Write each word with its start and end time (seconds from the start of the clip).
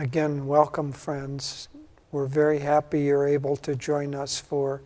Again, 0.00 0.46
welcome, 0.46 0.92
friends. 0.92 1.68
We're 2.12 2.26
very 2.26 2.60
happy 2.60 3.00
you're 3.00 3.26
able 3.26 3.56
to 3.56 3.74
join 3.74 4.14
us 4.14 4.38
for 4.38 4.80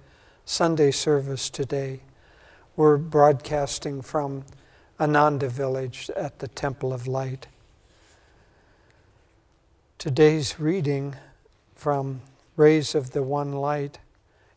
Sunday 0.47 0.91
service 0.91 1.51
today. 1.51 2.01
We're 2.77 2.97
broadcasting 2.97 4.01
from 4.01 4.47
Ananda 4.99 5.51
Village 5.51 6.11
at 6.17 6.39
the 6.39 6.49
Temple 6.49 6.95
of 6.95 7.07
Light. 7.07 7.47
Today's 9.99 10.59
reading 10.59 11.17
from 11.75 12.23
Rays 12.57 12.95
of 12.95 13.11
the 13.11 13.23
One 13.23 13.53
Light 13.53 13.99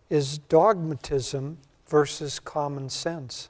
is 0.09 0.37
dogmatism 0.37 1.57
versus 1.85 2.39
common 2.39 2.89
sense. 2.89 3.49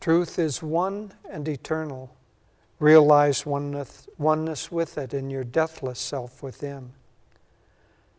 Truth 0.00 0.38
is 0.38 0.62
one 0.62 1.14
and 1.28 1.48
eternal. 1.48 2.14
Realize 2.78 3.46
oneness, 3.46 4.06
oneness 4.18 4.70
with 4.70 4.98
it 4.98 5.14
in 5.14 5.30
your 5.30 5.44
deathless 5.44 5.98
self 5.98 6.42
within. 6.42 6.92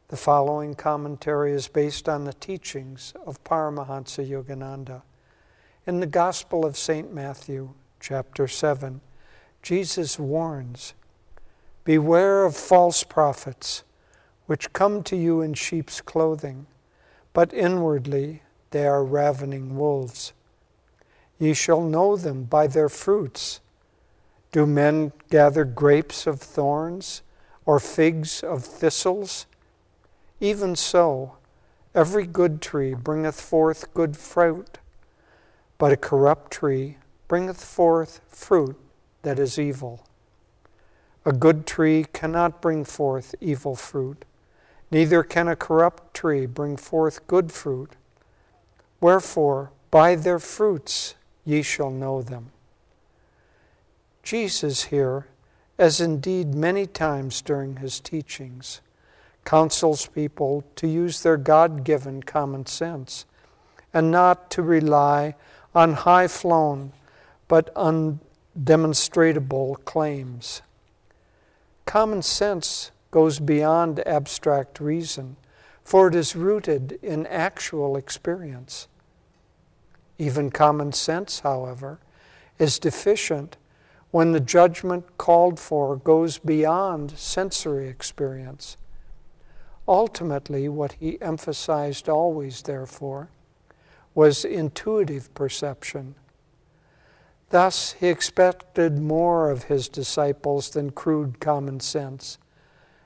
The 0.08 0.18
following 0.18 0.74
commentary 0.74 1.52
is 1.52 1.68
based 1.68 2.10
on 2.10 2.24
the 2.24 2.34
teachings 2.34 3.14
of 3.26 3.44
Paramahansa 3.44 4.28
Yogananda. 4.28 5.04
In 5.86 6.00
the 6.00 6.08
Gospel 6.08 6.66
of 6.66 6.78
St. 6.78 7.14
Matthew, 7.14 7.74
chapter 8.00 8.48
7, 8.48 9.02
Jesus 9.62 10.18
warns 10.18 10.94
Beware 11.84 12.46
of 12.46 12.56
false 12.56 13.04
prophets, 13.04 13.84
which 14.48 14.74
come 14.74 15.04
to 15.04 15.16
you 15.16 15.42
in 15.42 15.54
sheep's 15.54 16.02
clothing, 16.02 16.68
but 17.34 17.54
inwardly 17.54 18.42
they 18.72 18.88
are 18.88 19.04
ravening 19.04 19.78
wolves. 19.78 20.34
Ye 21.38 21.54
shall 21.54 21.82
know 21.82 22.18
them 22.18 22.46
by 22.46 22.68
their 22.68 22.90
fruits. 22.90 23.60
Do 24.58 24.66
men 24.66 25.12
gather 25.30 25.64
grapes 25.66 26.26
of 26.26 26.42
thorns 26.42 27.22
or 27.68 27.80
figs 27.80 28.42
of 28.42 28.66
thistles? 28.66 29.46
Even 30.40 30.76
so, 30.76 31.34
every 31.94 32.26
good 32.26 32.60
tree 32.60 32.96
bringeth 32.96 33.40
forth 33.40 33.94
good 33.94 34.18
fruit, 34.18 34.80
but 35.78 35.92
a 35.92 35.96
corrupt 35.96 36.50
tree 36.50 36.98
bringeth 37.28 37.64
forth 37.64 38.20
fruit 38.30 38.76
that 39.22 39.38
is 39.38 39.60
evil. 39.60 40.08
A 41.24 41.34
good 41.34 41.68
tree 41.68 42.08
cannot 42.12 42.60
bring 42.60 42.84
forth 42.84 43.36
evil 43.40 43.76
fruit, 43.76 44.26
neither 44.90 45.22
can 45.22 45.48
a 45.48 45.56
corrupt 45.56 46.16
tree 46.16 46.48
bring 46.48 46.78
forth 46.78 47.28
good 47.28 47.52
fruit. 47.52 47.96
Wherefore, 49.02 49.70
by 49.92 50.16
their 50.16 50.40
fruits 50.40 51.14
ye 51.46 51.62
shall 51.62 51.92
know 51.92 52.24
them. 52.24 52.50
Jesus 54.28 54.84
here, 54.84 55.26
as 55.78 56.02
indeed 56.02 56.54
many 56.54 56.86
times 56.86 57.42
during 57.42 57.78
his 57.78 58.02
teachings, 58.02 58.82
counsels 59.46 60.08
people 60.08 60.66
to 60.76 60.86
use 60.86 61.24
their 61.24 61.38
God 61.38 61.86
given 61.86 62.22
common 62.22 62.66
sense 62.66 63.26
and 63.94 64.12
not 64.12 64.52
to 64.52 64.62
rely 64.62 65.36
on 65.74 65.94
high 65.94 66.28
flown 66.28 66.92
but 67.48 67.74
undemonstrable 67.74 69.86
claims. 69.86 70.62
Common 71.86 72.22
sense 72.22 72.92
goes 73.12 73.40
beyond 73.40 74.06
abstract 74.06 74.82
reason, 74.82 75.38
for 75.86 76.10
it 76.10 76.16
is 76.16 76.36
rooted 76.36 77.00
in 77.02 77.26
actual 77.28 77.96
experience. 77.96 78.90
Even 80.18 80.52
common 80.52 80.92
sense, 80.92 81.40
however, 81.40 82.00
is 82.60 82.78
deficient 82.78 83.56
when 84.12 84.32
the 84.32 84.40
judgment 84.40 85.18
called 85.18 85.60
for 85.60 85.96
goes 85.98 86.38
beyond 86.38 87.12
sensory 87.12 87.88
experience. 87.88 88.78
Ultimately, 89.88 90.68
what 90.68 90.94
he 90.94 91.22
emphasized 91.22 92.10
always, 92.10 92.62
therefore, 92.64 93.30
was 94.14 94.44
intuitive 94.44 95.34
perception. 95.34 96.16
Thus, 97.50 97.94
he 97.94 98.08
expected 98.08 99.00
more 99.00 99.50
of 99.50 99.66
his 99.66 99.88
disciples 99.88 100.70
than 100.72 100.92
crude 100.92 101.40
common 101.40 101.80
sense, 101.80 102.38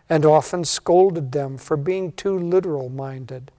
and 0.09 0.25
often 0.25 0.65
scolded 0.65 1.31
them 1.31 1.57
for 1.57 1.77
being 1.77 2.11
too 2.11 2.37
literal 2.37 2.89
minded, 2.89 3.51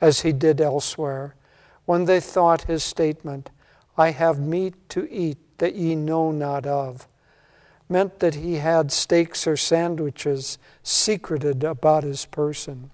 as 0.00 0.22
he 0.22 0.32
did 0.32 0.60
elsewhere 0.60 1.36
when 1.84 2.04
they 2.04 2.20
thought 2.20 2.62
his 2.62 2.84
statement, 2.84 3.50
I 3.96 4.10
have 4.10 4.38
meat 4.38 4.74
to 4.90 5.10
eat 5.12 5.51
that 5.62 5.76
ye 5.76 5.94
know 5.94 6.32
not 6.32 6.66
of, 6.66 7.06
meant 7.88 8.18
that 8.18 8.34
he 8.34 8.56
had 8.56 8.90
steaks 8.90 9.46
or 9.46 9.56
sandwiches 9.56 10.58
secreted 10.82 11.62
about 11.62 12.02
his 12.02 12.26
person. 12.26 12.90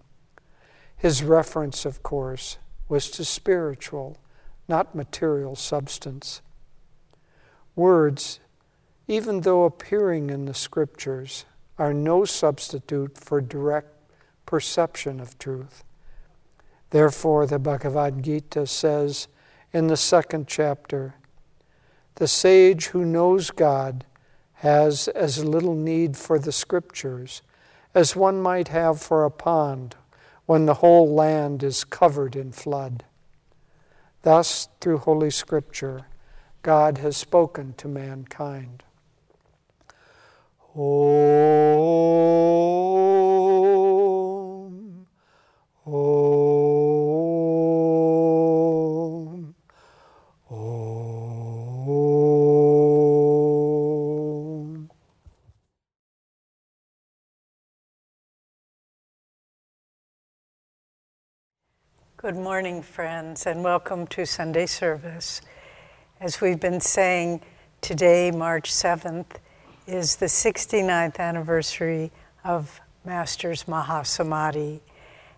His 0.94 1.22
reference, 1.22 1.86
of 1.86 2.02
course, 2.02 2.58
was 2.86 3.10
to 3.12 3.24
spiritual, 3.24 4.18
not 4.68 4.94
material 4.94 5.56
substance. 5.56 6.42
Words, 7.74 8.38
even 9.06 9.40
though 9.40 9.64
appearing 9.64 10.28
in 10.28 10.44
the 10.44 10.52
scriptures, 10.52 11.46
are 11.78 11.94
no 11.94 12.26
substitute 12.26 13.16
for 13.16 13.40
direct 13.40 13.94
perception 14.44 15.20
of 15.20 15.38
truth. 15.38 15.84
Therefore, 16.90 17.46
the 17.46 17.58
Bhagavad 17.58 18.22
Gita 18.22 18.66
says 18.66 19.26
in 19.72 19.86
the 19.86 19.96
second 19.96 20.46
chapter 20.46 21.14
the 22.18 22.26
sage 22.26 22.86
who 22.86 23.04
knows 23.04 23.52
God 23.52 24.04
has 24.54 25.06
as 25.08 25.44
little 25.44 25.76
need 25.76 26.16
for 26.16 26.36
the 26.36 26.50
scriptures 26.50 27.42
as 27.94 28.16
one 28.16 28.42
might 28.42 28.68
have 28.68 29.00
for 29.00 29.24
a 29.24 29.30
pond 29.30 29.94
when 30.44 30.66
the 30.66 30.74
whole 30.74 31.14
land 31.14 31.62
is 31.62 31.84
covered 31.84 32.34
in 32.34 32.50
flood. 32.50 33.04
Thus, 34.22 34.68
through 34.80 34.98
Holy 34.98 35.30
Scripture, 35.30 36.06
God 36.62 36.98
has 36.98 37.16
spoken 37.16 37.74
to 37.74 37.86
mankind. 37.86 38.82
Om, 40.74 41.38
Good 62.20 62.34
morning, 62.34 62.82
friends, 62.82 63.46
and 63.46 63.62
welcome 63.62 64.08
to 64.08 64.26
Sunday 64.26 64.66
service. 64.66 65.40
As 66.18 66.40
we've 66.40 66.58
been 66.58 66.80
saying, 66.80 67.42
today, 67.80 68.32
March 68.32 68.72
7th, 68.72 69.36
is 69.86 70.16
the 70.16 70.26
69th 70.26 71.20
anniversary 71.20 72.10
of 72.42 72.80
Master's 73.04 73.68
Mahasamadhi, 73.68 74.80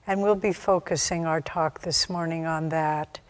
and 0.06 0.22
we'll 0.22 0.34
be 0.34 0.54
focusing 0.54 1.26
our 1.26 1.42
talk 1.42 1.82
this 1.82 2.08
morning 2.08 2.46
on 2.46 2.70
that. 2.70 3.20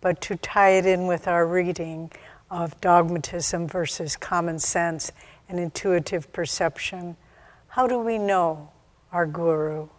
But 0.00 0.20
to 0.22 0.34
tie 0.34 0.70
it 0.70 0.84
in 0.84 1.06
with 1.06 1.28
our 1.28 1.46
reading 1.46 2.10
of 2.50 2.80
dogmatism 2.80 3.68
versus 3.68 4.16
common 4.16 4.58
sense 4.58 5.12
and 5.48 5.60
intuitive 5.60 6.32
perception, 6.32 7.16
how 7.68 7.86
do 7.86 8.00
we 8.00 8.18
know 8.18 8.68
our 9.12 9.26
Guru? 9.26 9.90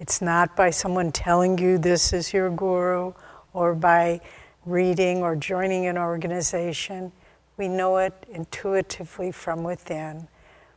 It's 0.00 0.22
not 0.22 0.54
by 0.54 0.70
someone 0.70 1.10
telling 1.10 1.58
you 1.58 1.76
this 1.76 2.12
is 2.12 2.32
your 2.32 2.50
guru 2.50 3.14
or 3.52 3.74
by 3.74 4.20
reading 4.64 5.22
or 5.22 5.34
joining 5.34 5.86
an 5.86 5.98
organization. 5.98 7.10
We 7.56 7.66
know 7.66 7.96
it 7.96 8.14
intuitively 8.30 9.32
from 9.32 9.64
within. 9.64 10.28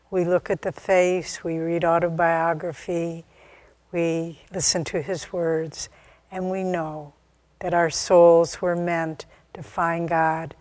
We 0.10 0.26
look 0.26 0.50
at 0.50 0.64
the 0.64 0.72
face, 0.72 1.44
we 1.44 1.60
read 1.60 1.86
autobiography, 1.86 3.24
we 3.92 4.42
listen 4.52 4.84
to 4.86 5.02
his 5.02 5.32
words, 5.32 5.90
and 6.32 6.50
we 6.50 6.64
know 6.64 7.14
that 7.60 7.76
our 7.76 7.92
souls 7.92 8.60
were 8.60 8.76
meant 8.76 9.28
to 9.54 9.62
find 9.62 10.10
God 10.10 10.56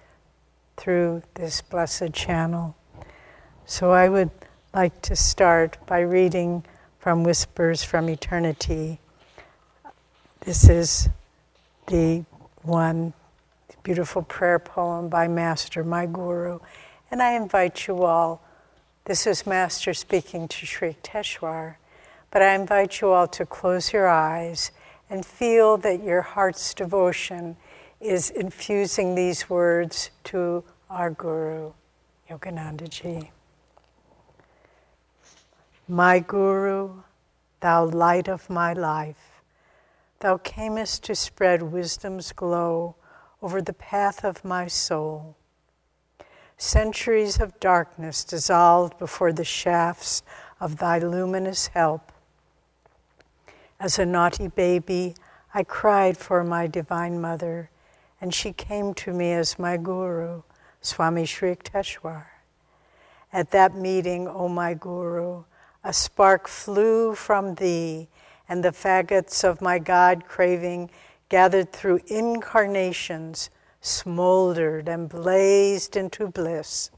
through 0.76 1.22
this 1.34 1.62
blessed 1.62 2.12
channel. 2.12 2.76
So 3.64 3.92
I 3.92 4.10
would 4.10 4.30
like 4.74 5.00
to 5.02 5.16
start 5.16 5.78
by 5.86 6.00
reading 6.00 6.64
from 7.00 7.24
Whispers 7.24 7.82
from 7.82 8.10
Eternity. 8.10 9.00
This 10.40 10.68
is 10.68 11.08
the 11.86 12.26
one 12.62 13.14
beautiful 13.82 14.20
prayer 14.20 14.58
poem 14.58 15.08
by 15.08 15.26
Master, 15.26 15.82
my 15.82 16.04
Guru. 16.04 16.58
And 17.10 17.22
I 17.22 17.32
invite 17.32 17.86
you 17.86 18.04
all, 18.04 18.42
this 19.06 19.26
is 19.26 19.46
Master 19.46 19.94
speaking 19.94 20.46
to 20.48 20.66
Sri 20.66 20.92
Yukteswar, 21.02 21.76
but 22.30 22.42
I 22.42 22.54
invite 22.54 23.00
you 23.00 23.12
all 23.12 23.26
to 23.28 23.46
close 23.46 23.94
your 23.94 24.06
eyes 24.06 24.70
and 25.08 25.24
feel 25.24 25.78
that 25.78 26.04
your 26.04 26.20
heart's 26.20 26.74
devotion 26.74 27.56
is 27.98 28.28
infusing 28.28 29.14
these 29.14 29.48
words 29.48 30.10
to 30.24 30.62
our 30.90 31.10
Guru, 31.10 31.72
Yogananda 32.28 32.90
Ji. 32.90 33.30
My 35.90 36.20
Guru, 36.20 37.02
thou 37.58 37.84
light 37.84 38.28
of 38.28 38.48
my 38.48 38.72
life, 38.72 39.42
thou 40.20 40.38
camest 40.38 41.02
to 41.06 41.16
spread 41.16 41.62
wisdom's 41.62 42.30
glow 42.30 42.94
over 43.42 43.60
the 43.60 43.72
path 43.72 44.24
of 44.24 44.44
my 44.44 44.68
soul. 44.68 45.34
Centuries 46.56 47.40
of 47.40 47.58
darkness 47.58 48.22
dissolved 48.22 49.00
before 49.00 49.32
the 49.32 49.42
shafts 49.42 50.22
of 50.60 50.76
thy 50.76 51.00
luminous 51.00 51.66
help. 51.66 52.12
As 53.80 53.98
a 53.98 54.06
naughty 54.06 54.46
baby, 54.46 55.16
I 55.52 55.64
cried 55.64 56.16
for 56.16 56.44
my 56.44 56.68
Divine 56.68 57.20
Mother, 57.20 57.68
and 58.20 58.32
she 58.32 58.52
came 58.52 58.94
to 58.94 59.12
me 59.12 59.32
as 59.32 59.58
my 59.58 59.76
Guru, 59.76 60.42
Swami 60.80 61.26
Sri 61.26 61.56
Yukteswar. 61.56 62.26
At 63.32 63.50
that 63.50 63.74
meeting, 63.74 64.28
O 64.28 64.48
my 64.48 64.74
Guru, 64.74 65.42
a 65.82 65.92
spark 65.92 66.48
flew 66.48 67.14
from 67.14 67.54
thee, 67.54 68.08
and 68.48 68.64
the 68.64 68.72
faggots 68.72 69.44
of 69.44 69.60
my 69.60 69.78
God 69.78 70.26
craving, 70.26 70.90
gathered 71.28 71.72
through 71.72 72.00
incarnations, 72.06 73.50
smoldered 73.80 74.88
and 74.88 75.08
blazed 75.08 75.96
into 75.96 76.26
bliss. 76.26 76.90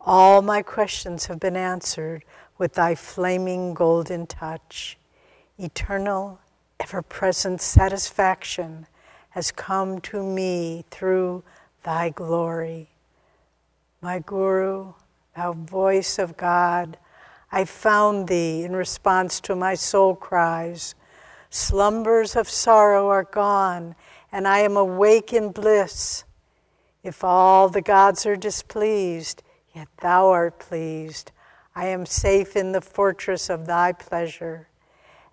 All 0.00 0.42
my 0.42 0.62
questions 0.62 1.26
have 1.26 1.40
been 1.40 1.56
answered 1.56 2.24
with 2.58 2.74
thy 2.74 2.94
flaming 2.94 3.74
golden 3.74 4.26
touch. 4.26 4.98
Eternal, 5.58 6.38
ever 6.80 7.02
present 7.02 7.60
satisfaction 7.60 8.86
has 9.30 9.50
come 9.50 10.00
to 10.00 10.22
me 10.22 10.84
through 10.90 11.42
thy 11.82 12.10
glory. 12.10 12.88
My 14.00 14.18
Guru, 14.18 14.92
thou 15.34 15.52
voice 15.52 16.18
of 16.18 16.36
God, 16.36 16.98
I 17.50 17.64
found 17.64 18.28
thee 18.28 18.64
in 18.64 18.74
response 18.74 19.40
to 19.40 19.54
my 19.54 19.74
soul 19.74 20.14
cries. 20.14 20.94
Slumbers 21.50 22.36
of 22.36 22.48
sorrow 22.48 23.08
are 23.08 23.24
gone, 23.24 23.94
and 24.32 24.46
I 24.46 24.58
am 24.60 24.76
awake 24.76 25.32
in 25.32 25.52
bliss. 25.52 26.24
If 27.02 27.22
all 27.22 27.68
the 27.68 27.82
gods 27.82 28.26
are 28.26 28.36
displeased, 28.36 29.42
yet 29.74 29.88
thou 30.00 30.28
art 30.30 30.58
pleased. 30.58 31.30
I 31.74 31.86
am 31.86 32.04
safe 32.04 32.56
in 32.56 32.72
the 32.72 32.80
fortress 32.80 33.48
of 33.48 33.66
thy 33.66 33.92
pleasure. 33.92 34.68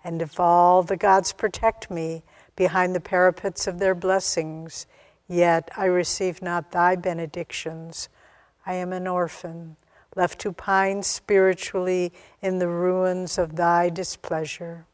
And 0.04 0.20
if 0.22 0.38
all 0.38 0.82
the 0.82 0.96
gods 0.96 1.32
protect 1.32 1.90
me 1.90 2.22
behind 2.54 2.94
the 2.94 3.00
parapets 3.00 3.66
of 3.66 3.78
their 3.78 3.94
blessings, 3.94 4.86
yet 5.26 5.70
I 5.76 5.86
receive 5.86 6.42
not 6.42 6.70
thy 6.70 6.94
benedictions. 6.96 8.08
I 8.66 8.74
am 8.74 8.92
an 8.92 9.06
orphan, 9.06 9.76
left 10.14 10.38
to 10.40 10.52
pine 10.52 11.02
spiritually 11.02 12.12
in 12.40 12.58
the 12.58 12.68
ruins 12.68 13.38
of 13.38 13.56
thy 13.56 13.88
displeasure. 13.88 14.86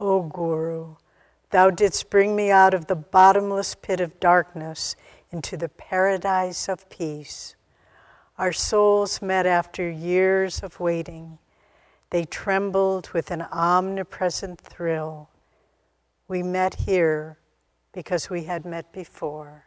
O 0.00 0.22
Guru, 0.22 0.96
thou 1.50 1.70
didst 1.70 2.10
bring 2.10 2.36
me 2.36 2.50
out 2.50 2.74
of 2.74 2.86
the 2.86 2.96
bottomless 2.96 3.74
pit 3.74 4.00
of 4.00 4.20
darkness 4.20 4.94
into 5.30 5.56
the 5.56 5.68
paradise 5.68 6.68
of 6.68 6.88
peace. 6.88 7.56
Our 8.38 8.52
souls 8.52 9.20
met 9.20 9.46
after 9.46 9.90
years 9.90 10.62
of 10.62 10.78
waiting. 10.78 11.38
They 12.10 12.24
trembled 12.24 13.10
with 13.10 13.30
an 13.30 13.42
omnipresent 13.42 14.60
thrill. 14.60 15.28
We 16.28 16.42
met 16.42 16.74
here 16.74 17.38
because 17.92 18.30
we 18.30 18.44
had 18.44 18.64
met 18.64 18.92
before. 18.92 19.64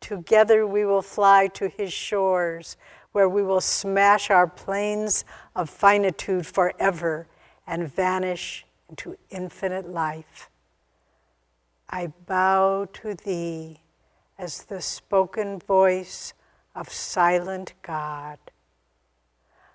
Together 0.00 0.66
we 0.66 0.84
will 0.84 1.02
fly 1.02 1.46
to 1.48 1.68
his 1.68 1.92
shores, 1.92 2.76
where 3.12 3.28
we 3.28 3.42
will 3.42 3.60
smash 3.60 4.30
our 4.30 4.46
planes 4.46 5.24
of 5.54 5.68
finitude 5.68 6.46
forever 6.46 7.26
and 7.66 7.92
vanish 7.92 8.64
into 8.88 9.16
infinite 9.30 9.88
life. 9.88 10.48
I 11.88 12.08
bow 12.26 12.88
to 12.94 13.14
thee 13.14 13.80
as 14.38 14.64
the 14.64 14.80
spoken 14.80 15.58
voice 15.58 16.34
of 16.74 16.88
silent 16.88 17.74
God. 17.82 18.38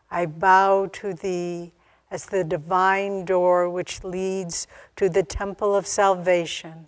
I 0.09 0.25
bow 0.25 0.87
to 0.93 1.13
thee 1.13 1.73
as 2.09 2.25
the 2.25 2.43
divine 2.43 3.25
door 3.25 3.69
which 3.69 4.03
leads 4.03 4.67
to 4.95 5.09
the 5.09 5.23
temple 5.23 5.75
of 5.75 5.85
salvation. 5.85 6.87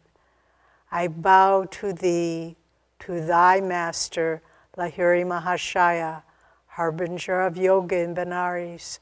I 0.92 1.07
bow 1.10 1.66
to 1.72 1.92
thee 1.92 2.56
to 3.00 3.22
thy 3.22 3.62
master, 3.62 4.42
Lahiri 4.78 5.26
Mahashaya, 5.26 6.24
harbinger 6.68 7.42
of 7.42 7.58
yoga 7.58 7.98
in 7.98 8.14
Benares, 8.14 9.00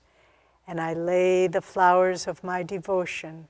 and 0.68 0.80
I 0.80 0.94
lay 0.94 1.48
the 1.48 1.62
flowers 1.62 2.28
of 2.28 2.44
my 2.44 2.64
devotion 2.64 3.48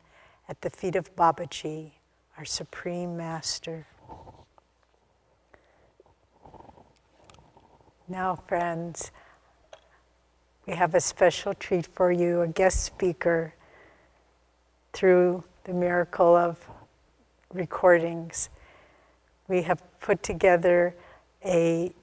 at 0.49 0.61
the 0.61 0.69
feet 0.69 0.95
of 0.95 1.15
Babaji, 1.15 1.91
our 2.37 2.45
supreme 2.45 3.15
master. 3.15 3.85
Now, 8.07 8.35
friends, 8.35 9.11
we 10.67 10.73
have 10.73 10.95
a 10.95 11.01
special 11.01 11.53
treat 11.53 11.87
for 11.87 12.11
you, 12.11 12.41
a 12.41 12.47
guest 12.47 12.83
speaker 12.83 13.53
through 14.93 15.43
the 15.63 15.73
miracle 15.73 16.35
of 16.35 16.57
recordings 17.53 18.49
we 19.47 19.61
have 19.63 19.81
put 19.99 20.23
together 20.23 20.95
a 21.43 21.93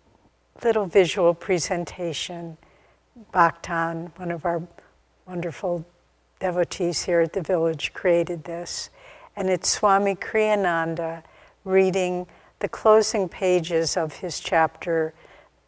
little 0.63 0.87
visual 0.87 1.35
presentation. 1.35 2.57
Bhaktan, 3.33 4.13
one 4.17 4.31
of 4.31 4.45
our 4.45 4.63
wonderful 5.27 5.85
devotees 6.41 7.03
here 7.03 7.21
at 7.21 7.33
the 7.33 7.43
village, 7.43 7.93
created 7.93 8.45
this. 8.45 8.91
And 9.37 9.49
it's 9.49 9.69
Swami 9.69 10.15
Kriyananda 10.15 11.23
reading 11.65 12.27
the 12.61 12.69
closing 12.69 13.29
pages 13.29 13.97
of 13.97 14.15
his 14.15 14.39
chapter, 14.39 15.15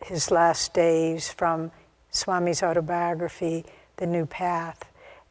His 0.04 0.30
Last 0.30 0.74
Days, 0.74 1.28
from 1.28 1.72
Swami's 2.10 2.62
autobiography, 2.62 3.64
The 3.96 4.06
New 4.06 4.26
Path. 4.26 4.84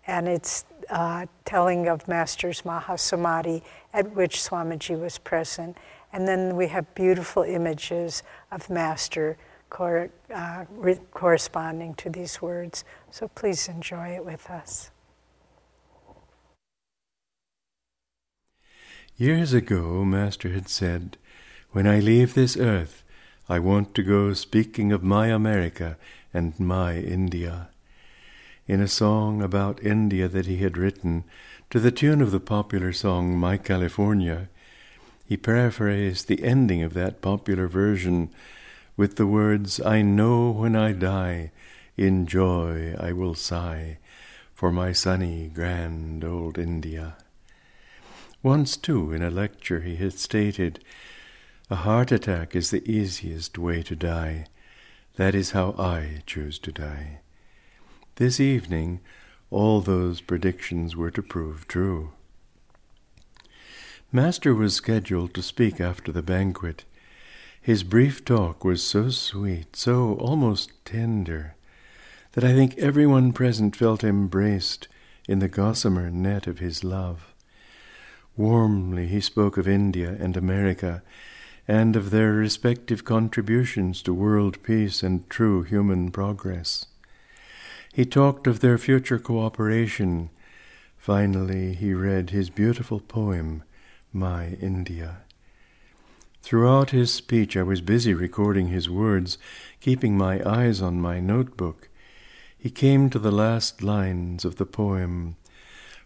And 0.06 0.28
it's 0.28 0.66
uh, 0.90 1.26
telling 1.46 1.88
of 1.88 2.08
Master's 2.08 2.64
Mahasamadhi, 2.64 3.62
at 3.94 4.14
which 4.14 4.38
Swamiji 4.38 5.00
was 5.00 5.18
present. 5.18 5.78
And 6.14 6.28
then 6.28 6.56
we 6.56 6.68
have 6.68 6.94
beautiful 6.94 7.42
images 7.42 8.22
of 8.52 8.70
Master 8.70 9.36
cor- 9.70 10.12
uh, 10.34 10.66
re- 10.70 11.00
corresponding 11.12 11.96
to 11.96 12.10
these 12.10 12.40
words. 12.40 12.86
So 13.10 13.28
please 13.30 13.68
enjoy 13.68 14.10
it 14.10 14.24
with 14.24 14.50
us. 14.50 14.92
Years 19.18 19.54
ago, 19.54 20.06
Master 20.06 20.50
had 20.50 20.70
said, 20.70 21.18
When 21.72 21.88
I 21.88 22.00
leave 22.00 22.36
this 22.36 22.58
earth, 22.58 23.04
I 23.50 23.60
want 23.60 23.94
to 23.96 24.04
go 24.04 24.34
speaking 24.34 24.92
of 24.92 25.04
my 25.04 25.28
America 25.28 25.98
and 26.34 26.60
my 26.60 26.98
India. 26.98 27.70
In 28.68 28.82
a 28.82 28.88
song 28.88 29.42
about 29.42 29.84
India 29.84 30.28
that 30.28 30.46
he 30.46 30.58
had 30.58 30.78
written, 30.78 31.26
to 31.70 31.80
the 31.80 31.92
tune 31.92 32.22
of 32.22 32.32
the 32.32 32.40
popular 32.40 32.94
song 32.94 33.38
My 33.38 33.58
California, 33.58 34.50
he 35.26 35.38
paraphrased 35.38 36.28
the 36.28 36.44
ending 36.44 36.82
of 36.84 36.94
that 36.94 37.22
popular 37.22 37.68
version 37.68 38.30
with 38.96 39.16
the 39.16 39.28
words, 39.28 39.82
I 39.82 40.02
know 40.02 40.52
when 40.52 40.76
I 40.76 40.92
die, 40.92 41.52
in 41.98 42.28
joy 42.28 42.96
I 43.00 43.12
will 43.12 43.34
sigh 43.34 43.98
for 44.54 44.72
my 44.72 44.92
sunny, 44.92 45.50
grand 45.54 46.24
old 46.24 46.58
India. 46.58 47.18
Once, 48.44 48.78
too, 48.78 49.12
in 49.12 49.24
a 49.24 49.32
lecture, 49.32 49.80
he 49.80 49.96
had 49.96 50.14
stated, 50.14 50.84
A 51.70 51.78
heart 51.78 52.12
attack 52.12 52.56
is 52.56 52.70
the 52.70 52.88
easiest 52.90 53.58
way 53.58 53.82
to 53.84 53.96
die. 53.96 54.46
That 55.16 55.34
is 55.34 55.52
how 55.52 55.76
I 55.78 56.24
choose 56.26 56.60
to 56.60 56.72
die. 56.72 57.20
This 58.16 58.40
evening, 58.40 59.00
all 59.50 59.82
those 59.82 60.22
predictions 60.22 60.96
were 60.96 61.12
to 61.12 61.24
prove 61.24 61.68
true. 61.68 62.12
Master 64.16 64.54
was 64.54 64.76
scheduled 64.76 65.34
to 65.34 65.42
speak 65.42 65.82
after 65.82 66.12
the 66.12 66.22
banquet. 66.22 66.86
His 67.60 67.82
brief 67.82 68.24
talk 68.24 68.64
was 68.64 68.84
so 68.84 69.10
sweet, 69.10 69.76
so 69.76 70.14
almost 70.20 70.72
tender, 70.86 71.56
that 72.34 72.44
I 72.44 72.54
think 72.54 72.78
everyone 72.78 73.34
present 73.34 73.76
felt 73.76 74.04
embraced 74.04 74.88
in 75.28 75.40
the 75.40 75.48
gossamer 75.48 76.12
net 76.12 76.46
of 76.46 76.60
his 76.60 76.84
love. 76.84 77.34
Warmly 78.38 79.08
he 79.08 79.20
spoke 79.20 79.58
of 79.58 79.68
India 79.68 80.16
and 80.20 80.38
America, 80.38 81.02
and 81.68 81.96
of 81.96 82.12
their 82.12 82.34
respective 82.34 83.04
contributions 83.04 84.04
to 84.04 84.14
world 84.14 84.62
peace 84.62 85.02
and 85.02 85.28
true 85.28 85.64
human 85.64 86.12
progress. 86.12 86.86
He 87.92 88.06
talked 88.06 88.46
of 88.46 88.60
their 88.60 88.78
future 88.78 89.18
cooperation. 89.18 90.30
Finally, 91.00 91.74
he 91.74 91.96
read 91.96 92.30
his 92.30 92.52
beautiful 92.52 93.00
poem, 93.00 93.64
my 94.14 94.58
India. 94.62 95.24
Throughout 96.44 96.92
his 96.92 97.12
speech, 97.12 97.58
I 97.58 97.64
was 97.64 97.82
busy 97.82 98.14
recording 98.14 98.68
his 98.68 98.90
words, 98.90 99.38
keeping 99.82 100.18
my 100.18 100.42
eyes 100.48 100.82
on 100.82 101.02
my 101.02 101.20
notebook. 101.20 101.90
he 102.58 102.70
came 102.70 103.10
to 103.10 103.20
the 103.20 103.32
last 103.32 103.82
lines 103.84 104.46
of 104.46 104.56
the 104.56 104.66
poem 104.66 105.36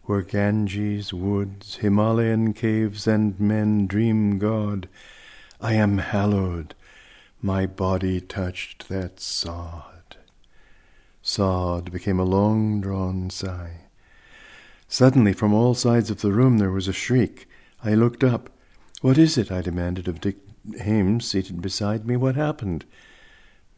where 0.04 0.22
Ganges, 0.22 1.14
woods, 1.14 1.76
Himalayan 1.76 2.54
caves, 2.54 3.06
and 3.08 3.38
men 3.40 3.88
dream 3.88 4.40
God. 4.40 4.88
I 5.60 5.74
am 5.74 5.98
hallowed, 5.98 6.74
my 7.42 7.66
body 7.66 8.22
touched 8.22 8.88
that 8.88 9.20
sod. 9.20 10.16
Sod 11.22 11.92
became 11.92 12.20
a 12.20 12.24
long 12.24 12.80
drawn 12.80 13.30
sigh. 13.30 13.82
Suddenly, 14.88 15.34
from 15.34 15.54
all 15.54 15.74
sides 15.74 16.10
of 16.10 16.22
the 16.22 16.32
room, 16.32 16.58
there 16.58 16.72
was 16.72 16.88
a 16.88 16.94
shriek. 16.94 17.50
I 17.84 17.94
looked 17.94 18.24
up. 18.24 18.50
What 19.02 19.18
is 19.18 19.38
it? 19.38 19.52
I 19.52 19.62
demanded 19.62 20.08
of 20.08 20.22
Dick 20.22 20.38
Hames, 20.80 21.28
seated 21.28 21.62
beside 21.62 22.06
me. 22.06 22.16
What 22.16 22.36
happened? 22.36 22.86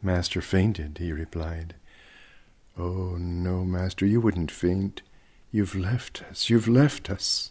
Master 0.02 0.40
fainted, 0.40 0.98
he 0.98 1.12
replied. 1.12 1.74
Oh, 2.78 3.16
no, 3.18 3.64
Master, 3.64 4.06
you 4.06 4.20
wouldn't 4.20 4.50
faint. 4.50 5.02
You've 5.52 5.74
left 5.74 6.22
us, 6.22 6.48
you've 6.48 6.68
left 6.68 7.10
us. 7.10 7.50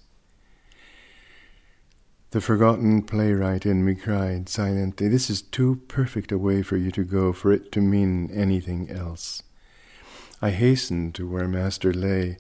The 2.32 2.42
forgotten 2.42 3.04
playwright 3.04 3.66
in 3.66 3.84
me 3.84 3.96
cried 3.96 4.50
silently, 4.50 5.08
This 5.08 5.30
is 5.30 5.42
too 5.42 5.82
perfect 5.88 6.32
a 6.32 6.38
way 6.38 6.62
for 6.62 6.78
you 6.78 6.92
to 6.92 7.04
go 7.04 7.34
for 7.34 7.52
it 7.52 7.72
to 7.74 7.82
mean 7.82 8.30
anything 8.32 8.90
else. 8.90 9.44
I 10.42 10.52
hastened 10.52 11.16
to 11.16 11.28
where 11.28 11.48
Master 11.48 11.92
lay. 11.92 12.38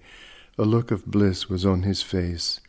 A 0.57 0.63
look 0.63 0.91
of 0.91 1.05
bliss 1.05 1.49
was 1.49 1.65
on 1.65 1.83
his 1.83 2.01
face. 2.01 2.59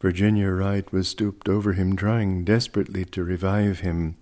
Virginia 0.00 0.50
Wright 0.50 0.90
was 0.92 1.08
stooped 1.08 1.48
over 1.48 1.72
him, 1.72 1.96
trying 1.96 2.44
desperately 2.44 3.04
to 3.06 3.24
revive 3.24 3.80
him. 3.80 4.16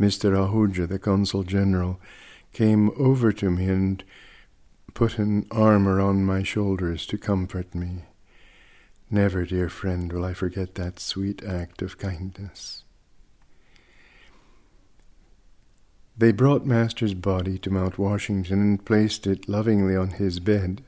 Mr. 0.00 0.32
Ahuja, 0.32 0.88
the 0.88 0.98
Consul 0.98 1.42
General, 1.42 2.00
came 2.52 2.90
over 2.96 3.32
to 3.32 3.50
me 3.50 3.66
and 3.66 4.02
put 4.94 5.18
an 5.18 5.46
arm 5.50 5.86
around 5.86 6.24
my 6.24 6.42
shoulders 6.42 7.06
to 7.06 7.18
comfort 7.18 7.74
me. 7.74 8.04
Never, 9.10 9.44
dear 9.44 9.68
friend, 9.68 10.12
will 10.12 10.24
I 10.24 10.32
forget 10.32 10.74
that 10.76 10.98
sweet 10.98 11.44
act 11.44 11.82
of 11.82 11.98
kindness. 11.98 12.84
They 16.16 16.32
brought 16.32 16.64
Master's 16.64 17.14
body 17.14 17.58
to 17.58 17.70
Mount 17.70 17.98
Washington 17.98 18.60
and 18.60 18.84
placed 18.84 19.26
it 19.26 19.48
lovingly 19.48 19.96
on 19.96 20.10
his 20.10 20.38
bed. 20.38 20.82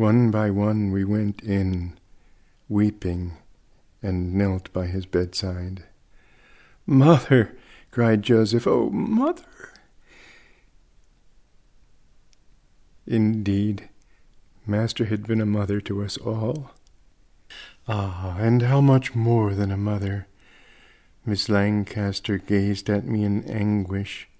One 0.00 0.30
by 0.30 0.48
one 0.48 0.92
we 0.92 1.04
went 1.04 1.42
in, 1.42 1.92
weeping, 2.70 3.36
and 4.02 4.32
knelt 4.32 4.72
by 4.72 4.86
his 4.86 5.04
bedside. 5.04 5.82
Mother, 6.86 7.54
cried 7.90 8.22
Joseph, 8.22 8.66
oh, 8.66 8.88
mother! 8.88 9.74
Indeed, 13.06 13.90
Master 14.66 15.04
had 15.04 15.26
been 15.26 15.42
a 15.42 15.44
mother 15.44 15.82
to 15.82 16.02
us 16.02 16.16
all. 16.16 16.70
Ah, 17.86 18.38
and 18.38 18.62
how 18.62 18.80
much 18.80 19.14
more 19.14 19.52
than 19.52 19.70
a 19.70 19.76
mother! 19.76 20.28
Miss 21.26 21.50
Lancaster 21.50 22.38
gazed 22.38 22.88
at 22.88 23.04
me 23.04 23.22
in 23.22 23.44
anguish. 23.44 24.30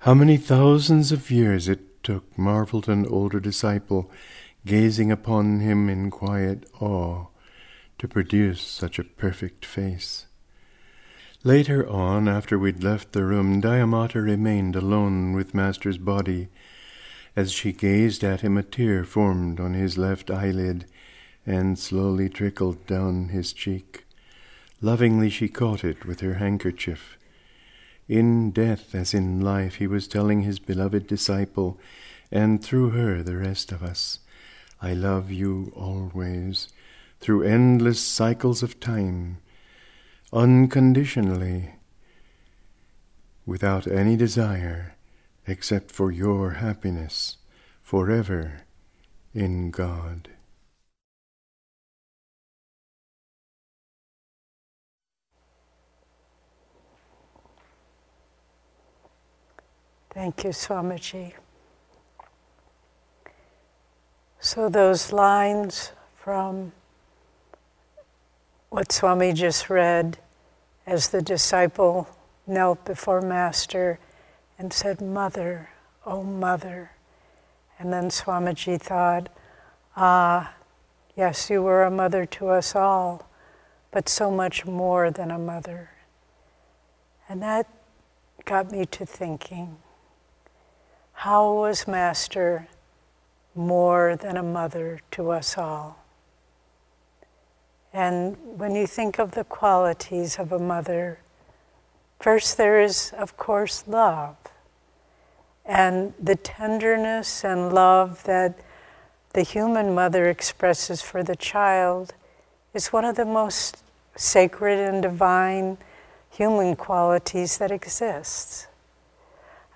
How 0.00 0.12
many 0.12 0.36
thousands 0.36 1.12
of 1.12 1.30
years 1.30 1.66
it 1.66 2.02
took, 2.02 2.36
marveled 2.38 2.90
an 2.90 3.06
older 3.06 3.40
disciple, 3.40 4.10
gazing 4.66 5.10
upon 5.10 5.60
him 5.60 5.88
in 5.88 6.10
quiet 6.10 6.68
awe, 6.80 7.26
to 7.98 8.06
produce 8.06 8.60
such 8.60 8.98
a 8.98 9.04
perfect 9.04 9.64
face. 9.64 10.26
Later 11.42 11.88
on, 11.88 12.28
after 12.28 12.58
we'd 12.58 12.82
left 12.82 13.12
the 13.12 13.24
room, 13.24 13.62
Daya 13.62 13.88
Mata 13.88 14.20
remained 14.20 14.76
alone 14.76 15.32
with 15.32 15.54
Master's 15.54 15.96
body 15.96 16.48
as 17.36 17.52
she 17.52 17.72
gazed 17.72 18.24
at 18.24 18.40
him, 18.40 18.56
a 18.56 18.62
tear 18.62 19.04
formed 19.04 19.60
on 19.60 19.74
his 19.74 19.98
left 19.98 20.30
eyelid 20.30 20.86
and 21.44 21.78
slowly 21.78 22.28
trickled 22.28 22.84
down 22.86 23.28
his 23.28 23.52
cheek. 23.52 24.06
Lovingly 24.80 25.30
she 25.30 25.48
caught 25.48 25.84
it 25.84 26.04
with 26.06 26.20
her 26.20 26.34
handkerchief. 26.34 27.18
In 28.08 28.50
death 28.50 28.94
as 28.94 29.12
in 29.12 29.40
life, 29.40 29.76
he 29.76 29.86
was 29.86 30.08
telling 30.08 30.42
his 30.42 30.58
beloved 30.58 31.06
disciple, 31.06 31.78
and 32.32 32.62
through 32.62 32.90
her 32.90 33.22
the 33.22 33.36
rest 33.36 33.70
of 33.70 33.82
us, 33.82 34.20
I 34.80 34.92
love 34.92 35.30
you 35.30 35.72
always, 35.74 36.68
through 37.20 37.42
endless 37.42 38.00
cycles 38.00 38.62
of 38.62 38.78
time, 38.78 39.38
unconditionally, 40.32 41.74
without 43.46 43.86
any 43.86 44.16
desire 44.16 44.96
except 45.46 45.92
for 45.92 46.10
your 46.10 46.52
happiness 46.52 47.38
forever 47.82 48.62
in 49.32 49.70
God. 49.70 50.28
Thank 60.12 60.44
you, 60.44 60.50
Swamiji. 60.50 61.34
So, 64.46 64.68
those 64.68 65.12
lines 65.12 65.90
from 66.14 66.70
what 68.68 68.92
Swami 68.92 69.32
just 69.32 69.68
read 69.68 70.18
as 70.86 71.08
the 71.08 71.20
disciple 71.20 72.08
knelt 72.46 72.84
before 72.84 73.20
Master 73.20 73.98
and 74.56 74.72
said, 74.72 75.00
Mother, 75.00 75.70
oh 76.06 76.22
Mother. 76.22 76.92
And 77.80 77.92
then 77.92 78.04
Swamiji 78.04 78.80
thought, 78.80 79.30
Ah, 79.96 80.54
yes, 81.16 81.50
you 81.50 81.60
were 81.60 81.82
a 81.82 81.90
mother 81.90 82.24
to 82.26 82.50
us 82.50 82.76
all, 82.76 83.28
but 83.90 84.08
so 84.08 84.30
much 84.30 84.64
more 84.64 85.10
than 85.10 85.32
a 85.32 85.40
mother. 85.40 85.90
And 87.28 87.42
that 87.42 87.66
got 88.44 88.70
me 88.70 88.86
to 88.86 89.04
thinking 89.04 89.78
how 91.14 91.52
was 91.52 91.88
Master 91.88 92.68
more 93.56 94.16
than 94.16 94.36
a 94.36 94.42
mother 94.42 95.00
to 95.12 95.30
us 95.30 95.56
all? 95.56 95.98
And 97.92 98.36
when 98.58 98.74
you 98.74 98.86
think 98.86 99.18
of 99.18 99.32
the 99.32 99.44
qualities 99.44 100.38
of 100.38 100.52
a 100.52 100.58
mother, 100.58 101.18
First, 102.20 102.56
there 102.56 102.80
is, 102.80 103.12
of 103.16 103.36
course, 103.36 103.84
love. 103.86 104.36
And 105.64 106.14
the 106.22 106.36
tenderness 106.36 107.44
and 107.44 107.72
love 107.72 108.22
that 108.24 108.58
the 109.32 109.42
human 109.42 109.94
mother 109.94 110.28
expresses 110.28 111.02
for 111.02 111.22
the 111.22 111.36
child 111.36 112.14
is 112.72 112.92
one 112.92 113.04
of 113.04 113.16
the 113.16 113.24
most 113.24 113.82
sacred 114.16 114.78
and 114.78 115.02
divine 115.02 115.76
human 116.30 116.76
qualities 116.76 117.58
that 117.58 117.70
exists. 117.70 118.66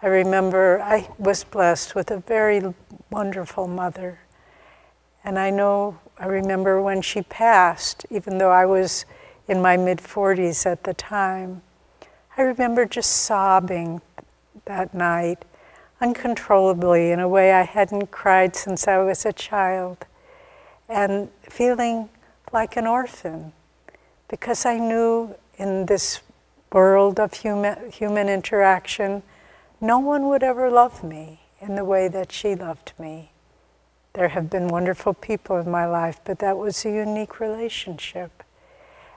I 0.02 0.06
remember 0.06 0.80
I 0.80 1.08
was 1.18 1.44
blessed 1.44 1.94
with 1.94 2.10
a 2.10 2.18
very 2.18 2.74
wonderful 3.10 3.68
mother. 3.68 4.20
And 5.22 5.38
I 5.38 5.50
know, 5.50 5.98
I 6.18 6.26
remember 6.26 6.80
when 6.80 7.02
she 7.02 7.20
passed, 7.22 8.06
even 8.08 8.38
though 8.38 8.50
I 8.50 8.64
was 8.64 9.04
in 9.46 9.60
my 9.60 9.76
mid 9.76 9.98
40s 9.98 10.64
at 10.64 10.84
the 10.84 10.94
time, 10.94 11.60
I 12.38 12.42
remember 12.42 12.86
just 12.86 13.10
sobbing 13.10 14.00
that 14.64 14.94
night 14.94 15.44
uncontrollably 16.00 17.10
in 17.10 17.20
a 17.20 17.28
way 17.28 17.52
I 17.52 17.62
hadn't 17.62 18.10
cried 18.10 18.56
since 18.56 18.88
I 18.88 18.98
was 18.98 19.26
a 19.26 19.32
child, 19.32 20.06
and 20.88 21.28
feeling 21.42 22.08
like 22.52 22.76
an 22.76 22.86
orphan 22.86 23.52
because 24.28 24.64
I 24.64 24.78
knew 24.78 25.34
in 25.58 25.86
this 25.86 26.20
world 26.72 27.20
of 27.20 27.34
human, 27.34 27.90
human 27.90 28.28
interaction, 28.28 29.22
no 29.80 29.98
one 29.98 30.28
would 30.28 30.42
ever 30.42 30.70
love 30.70 31.02
me 31.02 31.40
in 31.60 31.74
the 31.74 31.84
way 31.84 32.08
that 32.08 32.32
she 32.32 32.54
loved 32.54 32.92
me. 32.98 33.30
There 34.12 34.28
have 34.28 34.50
been 34.50 34.68
wonderful 34.68 35.14
people 35.14 35.56
in 35.58 35.70
my 35.70 35.86
life, 35.86 36.20
but 36.24 36.40
that 36.40 36.58
was 36.58 36.84
a 36.84 36.90
unique 36.90 37.40
relationship. 37.40 38.42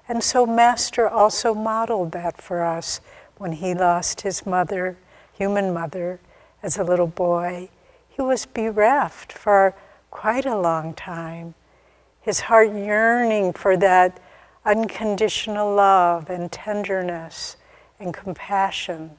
And 0.08 0.24
so, 0.24 0.46
Master 0.46 1.08
also 1.08 1.54
modeled 1.54 2.12
that 2.12 2.42
for 2.42 2.64
us 2.64 3.02
when 3.38 3.54
he 3.54 3.74
lost 3.74 4.22
his 4.22 4.46
mother, 4.46 4.98
human 5.34 5.74
mother, 5.74 6.20
as 6.62 6.78
a 6.78 6.84
little 6.84 7.08
boy. 7.08 7.70
He 8.10 8.22
was 8.22 8.46
bereft 8.46 9.34
for 9.34 9.76
quite 10.12 10.46
a 10.46 10.58
long 10.58 10.94
time. 10.94 11.56
His 12.22 12.42
heart 12.42 12.70
yearning 12.74 13.54
for 13.54 13.76
that 13.78 14.20
unconditional 14.66 15.74
love 15.76 16.30
and 16.30 16.52
tenderness 16.52 17.58
and 18.00 18.14
compassion 18.14 19.18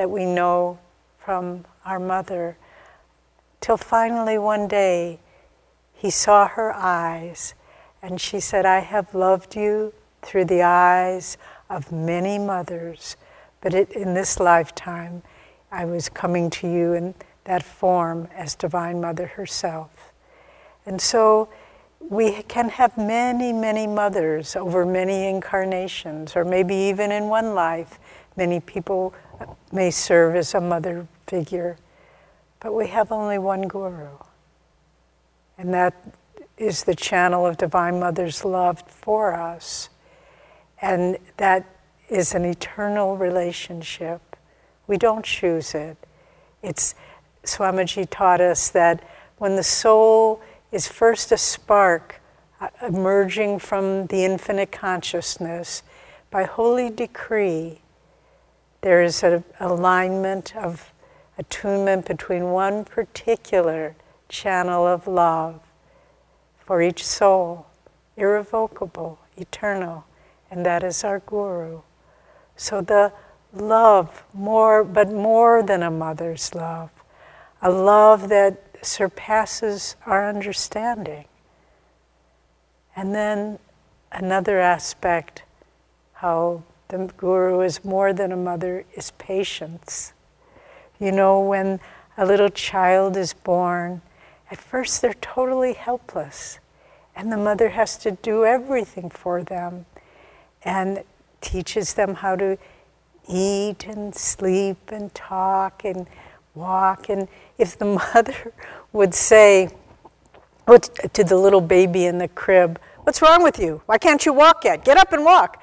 that 0.00 0.08
we 0.08 0.24
know 0.24 0.78
from 1.18 1.62
our 1.84 2.00
mother. 2.00 2.56
Till 3.60 3.76
finally 3.76 4.38
one 4.38 4.66
day 4.66 5.18
he 5.92 6.08
saw 6.08 6.48
her 6.48 6.72
eyes 6.72 7.52
and 8.00 8.18
she 8.18 8.40
said, 8.40 8.64
I 8.64 8.78
have 8.78 9.14
loved 9.14 9.54
you 9.54 9.92
through 10.22 10.46
the 10.46 10.62
eyes 10.62 11.36
of 11.68 11.92
many 11.92 12.38
mothers, 12.38 13.18
but 13.60 13.74
it, 13.74 13.92
in 13.92 14.14
this 14.14 14.40
lifetime, 14.40 15.22
I 15.70 15.84
was 15.84 16.08
coming 16.08 16.48
to 16.48 16.66
you 16.66 16.94
in 16.94 17.14
that 17.44 17.62
form 17.62 18.26
as 18.34 18.54
Divine 18.54 19.02
Mother 19.02 19.26
herself. 19.26 20.14
And 20.86 20.98
so 20.98 21.50
we 22.08 22.42
can 22.44 22.70
have 22.70 22.96
many, 22.96 23.52
many 23.52 23.86
mothers 23.86 24.56
over 24.56 24.86
many 24.86 25.28
incarnations, 25.28 26.36
or 26.36 26.46
maybe 26.46 26.74
even 26.74 27.12
in 27.12 27.24
one 27.24 27.54
life, 27.54 27.98
many 28.36 28.60
people 28.60 29.14
may 29.72 29.90
serve 29.90 30.36
as 30.36 30.54
a 30.54 30.60
mother 30.60 31.06
figure. 31.26 31.76
But 32.60 32.74
we 32.74 32.88
have 32.88 33.10
only 33.10 33.38
one 33.38 33.62
guru. 33.62 34.08
And 35.56 35.72
that 35.74 35.94
is 36.56 36.84
the 36.84 36.94
channel 36.94 37.46
of 37.46 37.56
Divine 37.56 38.00
Mother's 38.00 38.44
love 38.44 38.82
for 38.86 39.34
us. 39.34 39.88
And 40.82 41.18
that 41.38 41.66
is 42.08 42.34
an 42.34 42.44
eternal 42.44 43.16
relationship. 43.16 44.20
We 44.86 44.98
don't 44.98 45.24
choose 45.24 45.74
it. 45.74 45.96
It's 46.62 46.94
Swamiji 47.44 48.06
taught 48.10 48.40
us 48.40 48.68
that 48.70 49.02
when 49.38 49.56
the 49.56 49.62
soul 49.62 50.42
is 50.72 50.86
first 50.86 51.32
a 51.32 51.36
spark 51.36 52.20
uh, 52.60 52.68
emerging 52.86 53.58
from 53.58 54.06
the 54.08 54.24
infinite 54.24 54.70
consciousness, 54.70 55.82
by 56.30 56.44
holy 56.44 56.90
decree, 56.90 57.79
there 58.82 59.02
is 59.02 59.22
an 59.22 59.44
alignment 59.58 60.56
of 60.56 60.92
attunement 61.38 62.06
between 62.06 62.50
one 62.50 62.84
particular 62.84 63.94
channel 64.28 64.86
of 64.86 65.06
love 65.06 65.60
for 66.58 66.80
each 66.80 67.04
soul, 67.04 67.66
irrevocable, 68.16 69.18
eternal, 69.36 70.04
and 70.50 70.64
that 70.64 70.82
is 70.82 71.04
our 71.04 71.20
Guru. 71.20 71.80
So 72.56 72.80
the 72.80 73.12
love, 73.52 74.24
more, 74.32 74.84
but 74.84 75.10
more 75.10 75.62
than 75.62 75.82
a 75.82 75.90
mother's 75.90 76.54
love, 76.54 76.90
a 77.62 77.70
love 77.70 78.28
that 78.28 78.62
surpasses 78.82 79.96
our 80.06 80.28
understanding. 80.28 81.24
And 82.96 83.14
then 83.14 83.58
another 84.12 84.60
aspect, 84.60 85.42
how 86.14 86.62
the 86.90 87.10
Guru 87.16 87.60
is 87.60 87.84
more 87.84 88.12
than 88.12 88.32
a 88.32 88.36
mother, 88.36 88.84
is 88.94 89.12
patience. 89.12 90.12
You 90.98 91.12
know, 91.12 91.40
when 91.40 91.80
a 92.18 92.26
little 92.26 92.50
child 92.50 93.16
is 93.16 93.32
born, 93.32 94.02
at 94.50 94.58
first 94.58 95.00
they're 95.00 95.14
totally 95.14 95.72
helpless, 95.72 96.58
and 97.16 97.32
the 97.32 97.36
mother 97.36 97.70
has 97.70 97.96
to 97.98 98.10
do 98.10 98.44
everything 98.44 99.08
for 99.10 99.42
them 99.42 99.86
and 100.62 101.02
teaches 101.40 101.94
them 101.94 102.14
how 102.16 102.36
to 102.36 102.58
eat 103.28 103.86
and 103.86 104.14
sleep 104.14 104.90
and 104.92 105.14
talk 105.14 105.84
and 105.84 106.06
walk. 106.54 107.08
And 107.08 107.28
if 107.56 107.78
the 107.78 107.84
mother 108.14 108.52
would 108.92 109.14
say 109.14 109.70
to 110.66 111.24
the 111.24 111.36
little 111.36 111.60
baby 111.60 112.04
in 112.04 112.18
the 112.18 112.28
crib, 112.28 112.78
What's 113.02 113.22
wrong 113.22 113.42
with 113.42 113.58
you? 113.58 113.80
Why 113.86 113.98
can't 113.98 114.24
you 114.26 114.32
walk 114.32 114.64
yet? 114.64 114.84
Get 114.84 114.96
up 114.98 115.12
and 115.12 115.24
walk. 115.24 115.59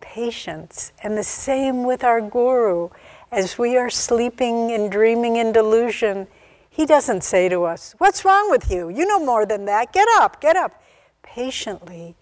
Patience. 0.00 0.92
And 1.02 1.16
the 1.16 1.24
same 1.24 1.84
with 1.84 2.04
our 2.04 2.20
guru. 2.20 2.90
As 3.30 3.58
we 3.58 3.76
are 3.76 3.90
sleeping 3.90 4.72
and 4.72 4.90
dreaming 4.90 5.36
in 5.36 5.52
delusion, 5.52 6.26
he 6.70 6.86
doesn't 6.86 7.24
say 7.24 7.48
to 7.48 7.64
us, 7.64 7.94
What's 7.98 8.24
wrong 8.24 8.50
with 8.50 8.70
you? 8.70 8.88
You 8.88 9.04
know 9.06 9.24
more 9.24 9.44
than 9.44 9.64
that. 9.66 9.92
Get 9.92 10.08
up, 10.16 10.40
get 10.40 10.56
up. 10.56 10.82
Patiently, 11.22 12.16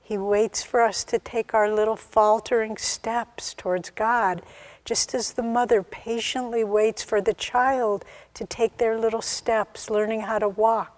he 0.00 0.16
waits 0.16 0.62
for 0.62 0.82
us 0.82 1.02
to 1.04 1.18
take 1.18 1.52
our 1.52 1.68
little 1.68 1.96
faltering 1.96 2.76
steps 2.76 3.52
towards 3.52 3.90
God, 3.90 4.42
just 4.84 5.14
as 5.14 5.32
the 5.32 5.42
mother 5.42 5.82
patiently 5.82 6.62
waits 6.62 7.02
for 7.02 7.20
the 7.20 7.34
child 7.34 8.04
to 8.34 8.46
take 8.46 8.78
their 8.78 8.96
little 8.96 9.20
steps, 9.20 9.90
learning 9.90 10.20
how 10.20 10.38
to 10.38 10.48
walk. 10.48 10.95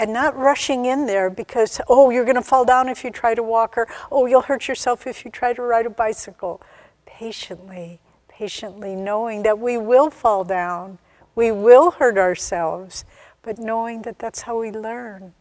And 0.00 0.14
not 0.14 0.34
rushing 0.34 0.86
in 0.86 1.04
there 1.04 1.28
because, 1.28 1.78
oh, 1.86 2.08
you're 2.08 2.24
going 2.24 2.36
to 2.36 2.42
fall 2.42 2.64
down 2.64 2.88
if 2.88 3.04
you 3.04 3.10
try 3.10 3.34
to 3.34 3.42
walk, 3.42 3.76
or 3.76 3.86
oh, 4.10 4.24
you'll 4.24 4.40
hurt 4.40 4.66
yourself 4.66 5.06
if 5.06 5.26
you 5.26 5.30
try 5.30 5.52
to 5.52 5.60
ride 5.60 5.84
a 5.84 5.90
bicycle. 5.90 6.62
Patiently, 7.04 8.00
patiently 8.26 8.96
knowing 8.96 9.42
that 9.42 9.58
we 9.58 9.76
will 9.76 10.08
fall 10.08 10.42
down, 10.42 10.96
we 11.34 11.52
will 11.52 11.90
hurt 11.90 12.16
ourselves, 12.16 13.04
but 13.42 13.58
knowing 13.58 14.00
that 14.00 14.18
that's 14.18 14.40
how 14.40 14.58
we 14.58 14.70
learn 14.70 15.34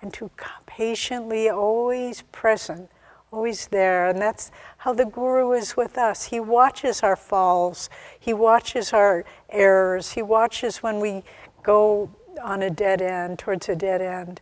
and 0.00 0.12
to 0.12 0.30
patiently 0.64 1.48
always 1.48 2.22
present, 2.30 2.90
always 3.32 3.66
there. 3.68 4.06
And 4.06 4.20
that's 4.20 4.52
how 4.76 4.92
the 4.92 5.06
Guru 5.06 5.52
is 5.52 5.76
with 5.76 5.98
us. 5.98 6.24
He 6.26 6.38
watches 6.38 7.02
our 7.02 7.16
falls, 7.16 7.90
He 8.20 8.32
watches 8.32 8.92
our 8.92 9.24
errors, 9.50 10.12
He 10.12 10.22
watches 10.22 10.84
when 10.84 11.00
we 11.00 11.24
go 11.64 12.10
on 12.42 12.62
a 12.62 12.70
dead 12.70 13.02
end, 13.02 13.38
towards 13.38 13.68
a 13.68 13.76
dead 13.76 14.00
end, 14.00 14.40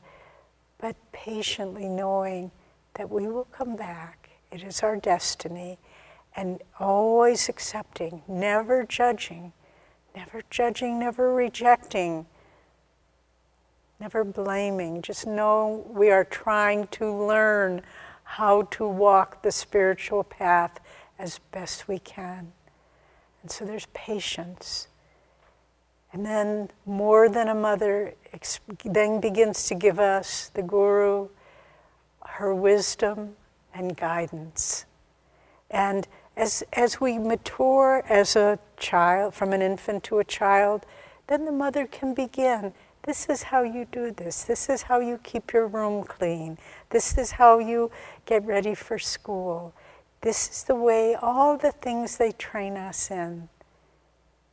but 0.78 0.96
patiently 1.12 1.88
knowing 1.88 2.50
that 2.94 3.11
we 3.11 3.28
will 3.28 3.46
come 3.46 3.76
back. 3.76 4.31
It 4.50 4.62
is 4.62 4.83
our 4.83 4.96
destiny. 4.96 5.78
And 6.35 6.62
always 6.81 7.48
accepting, 7.48 8.22
never 8.26 8.85
judging, 8.85 9.52
never 10.14 10.42
judging, 10.50 10.98
never 10.98 11.35
rejecting 11.35 12.26
never 14.02 14.24
blaming. 14.24 15.00
Just 15.00 15.28
know 15.28 15.87
we 15.88 16.11
are 16.11 16.24
trying 16.24 16.88
to 16.88 17.11
learn 17.11 17.83
how 18.24 18.62
to 18.62 18.87
walk 18.87 19.42
the 19.42 19.52
spiritual 19.52 20.24
path 20.24 20.81
as 21.20 21.38
best 21.52 21.87
we 21.87 22.00
can. 22.00 22.52
And 23.42 23.50
so 23.50 23.64
there's 23.64 23.87
patience. 23.94 24.88
And 26.12 26.27
then, 26.27 26.70
more 26.85 27.29
than 27.29 27.48
a 27.48 27.55
mother, 27.55 28.14
then 28.85 29.20
begins 29.20 29.66
to 29.68 29.75
give 29.75 29.98
us, 29.98 30.51
the 30.53 30.62
Guru, 30.62 31.29
her 32.27 32.55
wisdom 32.55 33.37
and 33.75 33.96
guidance. 33.96 34.85
And 35.70 36.07
as, 36.37 36.62
as 36.75 37.01
we 37.01 37.18
mature 37.18 38.05
as 38.09 38.37
a 38.37 38.59
child, 38.77 39.35
from 39.35 39.53
an 39.53 39.62
infant 39.62 40.05
to 40.05 40.18
a 40.18 40.25
child, 40.25 40.85
then 41.29 41.46
the 41.46 41.53
mother 41.53 41.87
can 41.87 42.12
begin 42.12 42.75
this 43.05 43.29
is 43.29 43.42
how 43.42 43.62
you 43.62 43.85
do 43.90 44.12
this. 44.12 44.44
This 44.44 44.68
is 44.68 44.83
how 44.83 45.01
you 45.01 45.18
keep 45.18 45.53
your 45.53 45.66
room 45.66 46.05
clean. 46.05 46.57
This 46.90 47.18
is 47.18 47.33
how 47.33 47.59
you 47.59 47.90
get 48.27 48.44
ready 48.44 48.75
for 48.75 48.98
school. 48.98 49.75
This 50.20 50.48
is 50.48 50.64
the 50.64 50.77
way, 50.77 51.16
all 51.16 51.57
the 51.57 51.72
things 51.72 52.16
they 52.16 52.31
train 52.31 52.77
us 52.77 53.11
in 53.11 53.48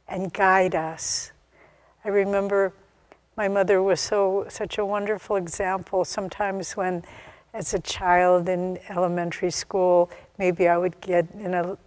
and 0.08 0.34
guide 0.34 0.74
us. 0.74 1.32
I 2.05 2.09
remember 2.09 2.73
my 3.35 3.47
mother 3.47 3.81
was 3.81 3.99
so 3.99 4.45
such 4.49 4.77
a 4.77 4.85
wonderful 4.85 5.35
example. 5.35 6.05
Sometimes 6.05 6.77
when 6.77 7.03
as 7.53 7.73
a 7.73 7.79
child 7.79 8.47
in 8.47 8.79
elementary 8.89 9.51
school, 9.51 10.09
maybe 10.38 10.67
I 10.67 10.77
would 10.77 10.99
get 11.01 11.27
in 11.33 11.53
a 11.53 11.77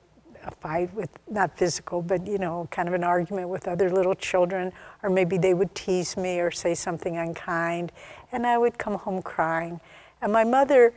a 0.44 0.51
fight 0.51 0.92
with, 0.94 1.11
not 1.31 1.57
physical, 1.57 2.03
but 2.03 2.27
you 2.27 2.38
know, 2.38 2.66
kind 2.70 2.88
of 2.88 2.94
an 2.94 3.05
argument 3.05 3.48
with 3.48 3.68
other 3.68 3.90
little 3.90 4.14
children, 4.14 4.72
or 5.03 5.11
maybe 5.11 5.38
they 5.38 5.55
would 5.55 5.75
tease 5.75 6.16
me 6.16 6.40
or 6.40 6.51
say 6.51 6.75
something 6.75 7.16
unkind, 7.16 7.92
and 8.33 8.46
I 8.46 8.59
would 8.59 8.79
come 8.79 8.94
home 8.94 9.22
crying. 9.22 9.81
And 10.20 10.33
my 10.33 10.44
mother, 10.44 10.94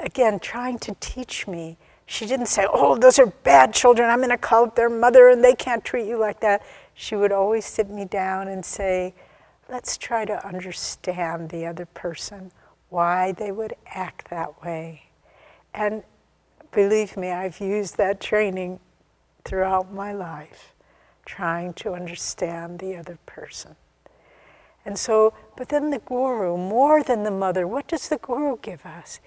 again, 0.00 0.38
trying 0.38 0.78
to 0.80 0.94
teach 1.00 1.46
me, 1.46 1.76
she 2.06 2.26
didn't 2.26 2.46
say, 2.46 2.66
Oh, 2.72 2.96
those 2.96 3.18
are 3.18 3.26
bad 3.26 3.74
children, 3.74 4.08
I'm 4.08 4.18
going 4.18 4.30
to 4.30 4.38
call 4.38 4.64
up 4.64 4.76
their 4.76 4.90
mother 4.90 5.28
and 5.28 5.42
they 5.42 5.54
can't 5.54 5.84
treat 5.84 6.06
you 6.06 6.18
like 6.18 6.40
that. 6.40 6.62
She 6.96 7.14
would 7.14 7.30
always 7.30 7.64
sit 7.64 7.88
me 7.88 8.04
down 8.04 8.48
and 8.48 8.64
say, 8.64 9.14
Let's 9.68 9.96
try 9.96 10.24
to 10.24 10.44
understand 10.46 11.50
the 11.50 11.66
other 11.66 11.86
person, 11.86 12.50
why 12.88 13.32
they 13.32 13.52
would 13.52 13.74
act 13.86 14.30
that 14.30 14.62
way. 14.62 15.02
And 15.72 16.02
Believe 16.76 17.16
me, 17.16 17.30
I've 17.30 17.58
used 17.58 17.96
that 17.96 18.20
training 18.20 18.80
throughout 19.46 19.94
my 19.94 20.12
life, 20.12 20.74
trying 21.24 21.72
to 21.72 21.94
understand 21.94 22.80
the 22.80 22.96
other 22.96 23.18
person. 23.24 23.76
And 24.84 24.98
so, 24.98 25.32
but 25.56 25.70
then 25.70 25.88
the 25.88 26.00
guru, 26.00 26.58
more 26.58 27.02
than 27.02 27.22
the 27.22 27.30
mother, 27.30 27.66
what 27.66 27.88
does 27.88 28.10
the 28.10 28.18
guru 28.18 28.58
give 28.60 28.84
us? 28.84 29.20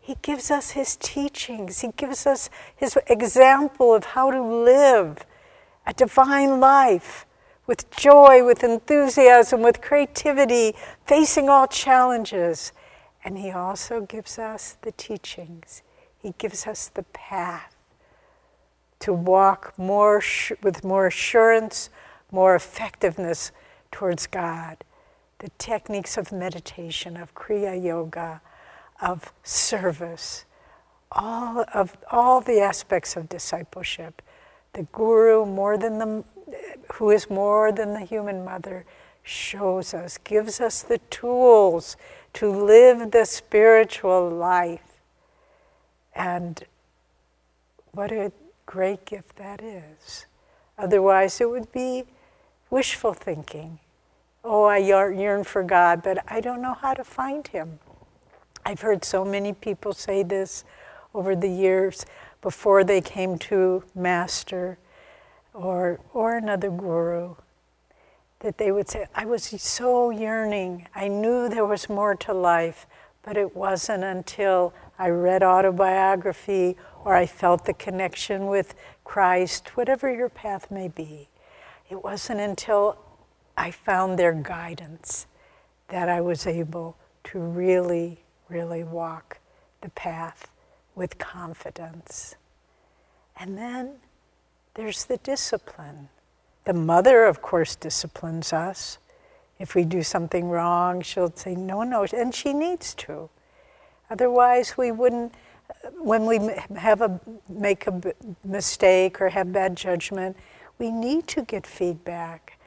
He 0.00 0.16
gives 0.22 0.50
us 0.50 0.70
his 0.70 0.96
teachings, 0.96 1.80
he 1.80 1.88
gives 1.94 2.26
us 2.26 2.48
his 2.74 2.96
example 3.06 3.94
of 3.94 4.04
how 4.04 4.30
to 4.30 4.42
live 4.42 5.26
a 5.86 5.92
divine 5.92 6.60
life 6.60 7.26
with 7.66 7.90
joy, 7.90 8.44
with 8.44 8.62
enthusiasm, 8.62 9.62
with 9.62 9.80
creativity, 9.80 10.74
facing 11.06 11.48
all 11.48 11.66
challenges. 11.66 12.72
And 13.24 13.38
he 13.38 13.50
also 13.50 14.02
gives 14.02 14.38
us 14.38 14.76
the 14.82 14.92
teachings. 14.92 15.82
He 16.18 16.34
gives 16.38 16.66
us 16.66 16.88
the 16.88 17.04
path 17.04 17.74
to 19.00 19.12
walk 19.12 19.74
more 19.76 20.22
with 20.62 20.84
more 20.84 21.06
assurance, 21.06 21.90
more 22.30 22.54
effectiveness 22.54 23.52
towards 23.90 24.26
God. 24.26 24.78
The 25.38 25.50
techniques 25.58 26.16
of 26.16 26.32
meditation, 26.32 27.16
of 27.16 27.34
Kriya 27.34 27.82
Yoga, 27.82 28.40
of 29.00 29.32
service, 29.42 30.44
all 31.12 31.64
of 31.74 31.96
all 32.10 32.40
the 32.40 32.60
aspects 32.60 33.16
of 33.16 33.28
discipleship. 33.28 34.22
The 34.74 34.82
guru, 34.92 35.46
more 35.46 35.78
than 35.78 35.98
the 35.98 36.24
who 36.94 37.10
is 37.10 37.30
more 37.30 37.72
than 37.72 37.94
the 37.94 38.04
human 38.04 38.44
mother, 38.44 38.84
shows 39.22 39.94
us, 39.94 40.18
gives 40.18 40.60
us 40.60 40.82
the 40.82 40.98
tools 41.10 41.96
to 42.34 42.48
live 42.50 43.10
the 43.10 43.24
spiritual 43.24 44.28
life. 44.28 45.00
And 46.14 46.62
what 47.92 48.12
a 48.12 48.30
great 48.66 49.04
gift 49.06 49.36
that 49.36 49.62
is. 49.62 50.26
Otherwise, 50.76 51.40
it 51.40 51.48
would 51.48 51.72
be 51.72 52.04
wishful 52.70 53.14
thinking. 53.14 53.78
Oh, 54.44 54.64
I 54.64 54.78
yearn 54.78 55.44
for 55.44 55.62
God, 55.62 56.02
but 56.02 56.22
I 56.28 56.40
don't 56.40 56.60
know 56.60 56.74
how 56.74 56.92
to 56.94 57.04
find 57.04 57.46
Him. 57.46 57.78
I've 58.66 58.82
heard 58.82 59.04
so 59.04 59.24
many 59.24 59.52
people 59.52 59.92
say 59.92 60.22
this 60.22 60.64
over 61.14 61.34
the 61.34 61.48
years 61.48 62.04
before 62.44 62.84
they 62.84 63.00
came 63.00 63.38
to 63.38 63.82
Master 63.94 64.76
or, 65.54 65.98
or 66.12 66.36
another 66.36 66.68
guru 66.68 67.34
that 68.40 68.58
they 68.58 68.70
would 68.70 68.86
say, 68.86 69.06
I 69.14 69.24
was 69.24 69.44
so 69.44 70.10
yearning. 70.10 70.86
I 70.94 71.08
knew 71.08 71.48
there 71.48 71.64
was 71.64 71.88
more 71.88 72.14
to 72.16 72.34
life, 72.34 72.86
but 73.22 73.38
it 73.38 73.56
wasn't 73.56 74.04
until 74.04 74.74
I 74.98 75.08
read 75.08 75.42
autobiography 75.42 76.76
or 77.02 77.14
I 77.14 77.24
felt 77.24 77.64
the 77.64 77.72
connection 77.72 78.48
with 78.48 78.74
Christ, 79.04 79.74
whatever 79.74 80.14
your 80.14 80.28
path 80.28 80.70
may 80.70 80.88
be. 80.88 81.30
It 81.88 82.04
wasn't 82.04 82.40
until 82.40 82.98
I 83.56 83.70
found 83.70 84.18
their 84.18 84.34
guidance 84.34 85.26
that 85.88 86.10
I 86.10 86.20
was 86.20 86.46
able 86.46 86.98
to 87.24 87.38
really, 87.38 88.22
really 88.50 88.84
walk 88.84 89.38
the 89.80 89.88
path 89.88 90.50
with 90.94 91.18
confidence. 91.18 92.36
And 93.38 93.58
then 93.58 93.96
there's 94.74 95.04
the 95.04 95.16
discipline. 95.18 96.08
The 96.64 96.72
mother, 96.72 97.24
of 97.24 97.42
course, 97.42 97.76
disciplines 97.76 98.52
us. 98.52 98.98
If 99.58 99.74
we 99.74 99.84
do 99.84 100.02
something 100.02 100.48
wrong, 100.48 101.02
she'll 101.02 101.34
say, 101.34 101.54
no, 101.54 101.82
no, 101.82 102.06
and 102.12 102.34
she 102.34 102.52
needs 102.52 102.94
to. 102.94 103.28
Otherwise, 104.10 104.76
we 104.76 104.90
wouldn't, 104.90 105.32
uh, 105.70 105.90
when 106.00 106.26
we 106.26 106.38
have 106.76 107.00
a, 107.00 107.20
make 107.48 107.86
a 107.86 108.14
mistake 108.44 109.20
or 109.20 109.28
have 109.28 109.52
bad 109.52 109.76
judgment, 109.76 110.36
we 110.78 110.90
need 110.90 111.26
to 111.28 111.42
get 111.42 111.66
feedback. 111.66 112.58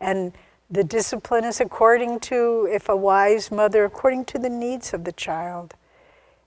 And 0.00 0.32
the 0.70 0.82
discipline 0.82 1.44
is 1.44 1.60
according 1.60 2.20
to, 2.20 2.68
if 2.70 2.88
a 2.88 2.96
wise 2.96 3.50
mother, 3.50 3.84
according 3.84 4.24
to 4.26 4.38
the 4.38 4.50
needs 4.50 4.92
of 4.92 5.04
the 5.04 5.12
child. 5.12 5.74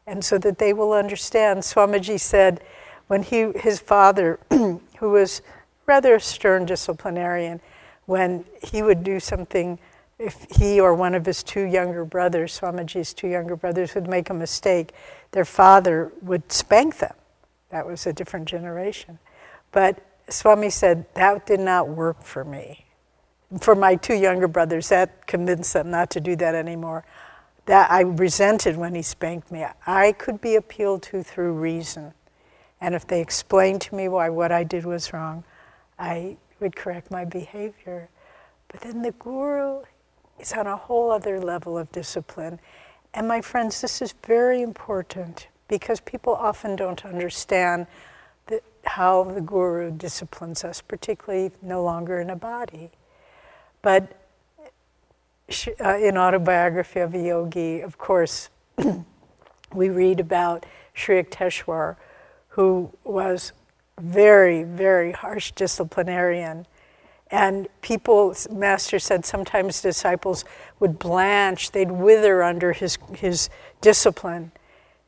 And 0.07 0.23
so 0.23 0.37
that 0.37 0.59
they 0.59 0.73
will 0.73 0.93
understand. 0.93 1.61
Swamiji 1.61 2.19
said, 2.19 2.61
when 3.07 3.23
he, 3.23 3.51
his 3.55 3.79
father, 3.79 4.39
who 4.49 4.79
was 5.09 5.41
rather 5.85 6.15
a 6.15 6.19
stern 6.19 6.65
disciplinarian, 6.65 7.61
when 8.05 8.45
he 8.63 8.81
would 8.81 9.03
do 9.03 9.19
something, 9.19 9.79
if 10.19 10.45
he 10.57 10.79
or 10.79 10.93
one 10.93 11.15
of 11.15 11.25
his 11.25 11.43
two 11.43 11.63
younger 11.63 12.05
brothers, 12.05 12.59
Swamiji's 12.59 13.13
two 13.13 13.27
younger 13.27 13.55
brothers, 13.55 13.95
would 13.95 14.07
make 14.07 14.29
a 14.29 14.33
mistake, 14.33 14.93
their 15.31 15.45
father 15.45 16.11
would 16.21 16.51
spank 16.51 16.97
them. 16.97 17.13
That 17.69 17.85
was 17.85 18.05
a 18.05 18.13
different 18.13 18.47
generation. 18.47 19.19
But 19.71 20.01
Swami 20.29 20.69
said, 20.69 21.05
that 21.15 21.45
did 21.45 21.59
not 21.59 21.89
work 21.89 22.23
for 22.23 22.43
me. 22.43 22.85
For 23.59 23.75
my 23.75 23.95
two 23.95 24.15
younger 24.15 24.47
brothers, 24.47 24.89
that 24.89 25.27
convinced 25.27 25.73
them 25.73 25.91
not 25.91 26.09
to 26.11 26.19
do 26.19 26.35
that 26.37 26.55
anymore. 26.55 27.05
That 27.65 27.91
I 27.91 28.01
resented 28.01 28.77
when 28.77 28.93
he 28.95 29.01
spanked 29.01 29.51
me. 29.51 29.65
I 29.87 30.11
could 30.11 30.39
be 30.39 30.55
appealed 30.55 31.01
to 31.03 31.23
through 31.23 31.53
reason. 31.53 32.13
And 32.79 32.93
if 32.93 33.07
they 33.07 33.21
explained 33.21 33.81
to 33.81 33.95
me 33.95 34.07
why 34.07 34.29
what 34.29 34.51
I 34.51 34.63
did 34.63 34.85
was 34.85 35.13
wrong, 35.13 35.43
I 35.97 36.37
would 36.59 36.75
correct 36.75 37.09
my 37.09 37.25
behavior. 37.25 38.09
But 38.67 38.81
then 38.81 39.01
the 39.01 39.11
guru 39.11 39.83
is 40.39 40.53
on 40.53 40.67
a 40.67 40.75
whole 40.75 41.11
other 41.11 41.39
level 41.39 41.77
of 41.77 41.91
discipline. 41.91 42.59
And 43.13 43.27
my 43.27 43.41
friends, 43.41 43.81
this 43.81 44.01
is 44.01 44.13
very 44.25 44.61
important 44.61 45.47
because 45.67 45.99
people 46.01 46.35
often 46.35 46.75
don't 46.75 47.05
understand 47.05 47.87
how 48.83 49.23
the 49.23 49.41
guru 49.41 49.91
disciplines 49.91 50.63
us, 50.63 50.81
particularly 50.81 51.51
no 51.61 51.83
longer 51.83 52.19
in 52.19 52.29
a 52.29 52.35
body. 52.35 52.91
But 53.81 54.24
uh, 55.83 55.97
in 55.97 56.17
Autobiography 56.17 56.99
of 56.99 57.13
a 57.13 57.19
Yogi, 57.19 57.81
of 57.81 57.97
course, 57.97 58.49
we 59.73 59.89
read 59.89 60.19
about 60.19 60.65
Sri 60.93 61.21
Yukteswar, 61.21 61.97
who 62.49 62.91
was 63.03 63.51
very, 63.99 64.63
very 64.63 65.11
harsh 65.11 65.51
disciplinarian. 65.51 66.65
And 67.31 67.67
people, 67.81 68.35
Master 68.51 68.99
said, 68.99 69.25
sometimes 69.25 69.81
disciples 69.81 70.45
would 70.79 70.99
blanch, 70.99 71.71
they'd 71.71 71.91
wither 71.91 72.43
under 72.43 72.73
his, 72.73 72.97
his 73.15 73.49
discipline. 73.81 74.51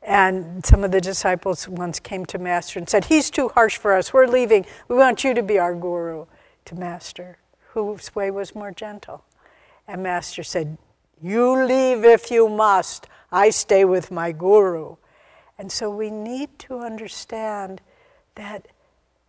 And 0.01 0.65
some 0.65 0.83
of 0.83 0.91
the 0.91 1.01
disciples 1.01 1.67
once 1.67 1.99
came 1.99 2.25
to 2.27 2.37
Master 2.37 2.79
and 2.79 2.89
said, 2.89 3.05
He's 3.05 3.29
too 3.29 3.49
harsh 3.49 3.77
for 3.77 3.93
us, 3.93 4.13
we're 4.13 4.27
leaving, 4.27 4.65
we 4.87 4.95
want 4.95 5.23
you 5.23 5.33
to 5.33 5.43
be 5.43 5.59
our 5.59 5.75
guru. 5.75 6.25
To 6.65 6.75
Master, 6.75 7.37
whose 7.69 8.13
way 8.13 8.29
was 8.29 8.53
more 8.53 8.71
gentle. 8.71 9.23
And 9.87 10.03
Master 10.03 10.43
said, 10.43 10.77
You 11.21 11.65
leave 11.65 12.03
if 12.03 12.29
you 12.29 12.49
must, 12.49 13.07
I 13.31 13.49
stay 13.49 13.85
with 13.85 14.11
my 14.11 14.31
guru. 14.31 14.97
And 15.57 15.71
so 15.71 15.89
we 15.89 16.11
need 16.11 16.59
to 16.59 16.79
understand 16.79 17.81
that, 18.35 18.67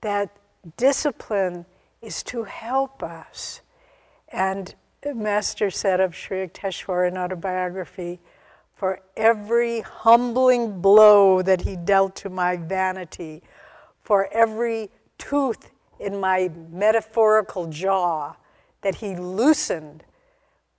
that 0.01 0.37
discipline 0.77 1.65
is 2.03 2.23
to 2.25 2.45
help 2.45 3.03
us. 3.03 3.61
And 4.29 4.75
Master 5.15 5.71
said 5.71 6.01
of 6.01 6.15
Sri 6.15 6.47
Yukteswar 6.47 7.09
in 7.09 7.17
autobiography, 7.17 8.21
for 8.75 9.01
every 9.17 9.81
humbling 9.81 10.81
blow 10.81 11.43
that 11.43 11.63
he 11.63 11.77
dealt 11.77 12.15
to 12.17 12.31
my 12.31 12.57
vanity, 12.57 13.43
for 14.03 14.29
every 14.33 14.91
tooth 15.19 15.71
in 15.99 16.21
my 16.21 16.51
metaphorical 16.71 17.67
jaw 17.67 18.35
that 18.83 18.97
he 18.97 19.17
loosened 19.17 20.05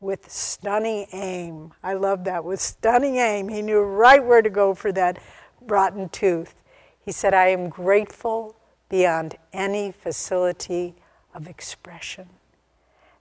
with 0.01 0.31
stunning 0.31 1.07
aim. 1.11 1.73
I 1.83 1.93
love 1.93 2.23
that. 2.23 2.43
With 2.43 2.61
stunning 2.61 3.17
aim, 3.17 3.49
he 3.49 3.61
knew 3.61 3.81
right 3.81 4.23
where 4.23 4.41
to 4.41 4.49
go 4.49 4.73
for 4.73 4.91
that 4.93 5.19
rotten 5.61 6.09
tooth. 6.09 6.55
He 7.03 7.11
said, 7.11 7.33
I 7.33 7.47
am 7.49 7.69
grateful 7.69 8.55
beyond 8.87 9.35
any 9.51 9.91
facility 9.91 10.95
of 11.33 11.47
expression. 11.47 12.29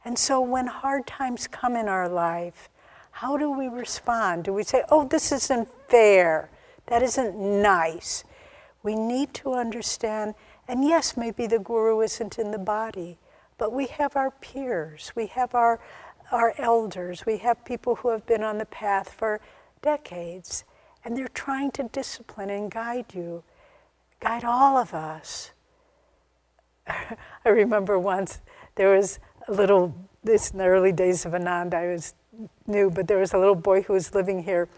And 0.04 0.18
so 0.18 0.40
when 0.40 0.66
hard 0.66 1.06
times 1.06 1.46
come 1.46 1.76
in 1.76 1.88
our 1.88 2.08
life, 2.08 2.68
how 3.10 3.36
do 3.36 3.50
we 3.50 3.66
respond? 3.66 4.44
Do 4.44 4.52
we 4.52 4.62
say, 4.62 4.82
oh, 4.90 5.06
this 5.06 5.32
isn't 5.32 5.68
fair? 5.88 6.50
That 6.86 7.02
isn't 7.02 7.36
nice. 7.36 8.24
We 8.82 8.94
need 8.94 9.34
to 9.34 9.54
understand, 9.54 10.34
and 10.68 10.84
yes, 10.84 11.16
maybe 11.16 11.46
the 11.46 11.58
guru 11.58 12.00
isn't 12.00 12.38
in 12.38 12.52
the 12.52 12.58
body, 12.58 13.18
but 13.58 13.72
we 13.72 13.86
have 13.86 14.14
our 14.16 14.30
peers, 14.30 15.12
we 15.16 15.26
have 15.26 15.54
our, 15.54 15.80
our 16.30 16.54
elders, 16.58 17.24
we 17.26 17.38
have 17.38 17.64
people 17.64 17.96
who 17.96 18.10
have 18.10 18.26
been 18.26 18.42
on 18.42 18.58
the 18.58 18.66
path 18.66 19.10
for 19.10 19.40
decades 19.82 20.64
and 21.04 21.16
they're 21.16 21.28
trying 21.28 21.70
to 21.72 21.84
discipline 21.84 22.50
and 22.50 22.70
guide 22.70 23.14
you, 23.14 23.42
guide 24.20 24.44
all 24.44 24.76
of 24.76 24.92
us. 24.92 25.52
I 26.86 27.48
remember 27.48 27.98
once 27.98 28.40
there 28.74 28.94
was 28.94 29.18
a 29.46 29.52
little, 29.52 29.94
this 30.22 30.50
in 30.50 30.58
the 30.58 30.66
early 30.66 30.92
days 30.92 31.24
of 31.24 31.32
Anand, 31.32 31.72
I 31.72 31.88
was 31.88 32.14
new, 32.66 32.90
but 32.90 33.08
there 33.08 33.18
was 33.18 33.32
a 33.32 33.38
little 33.38 33.54
boy 33.54 33.82
who 33.82 33.94
was 33.94 34.14
living 34.14 34.42
here, 34.42 34.68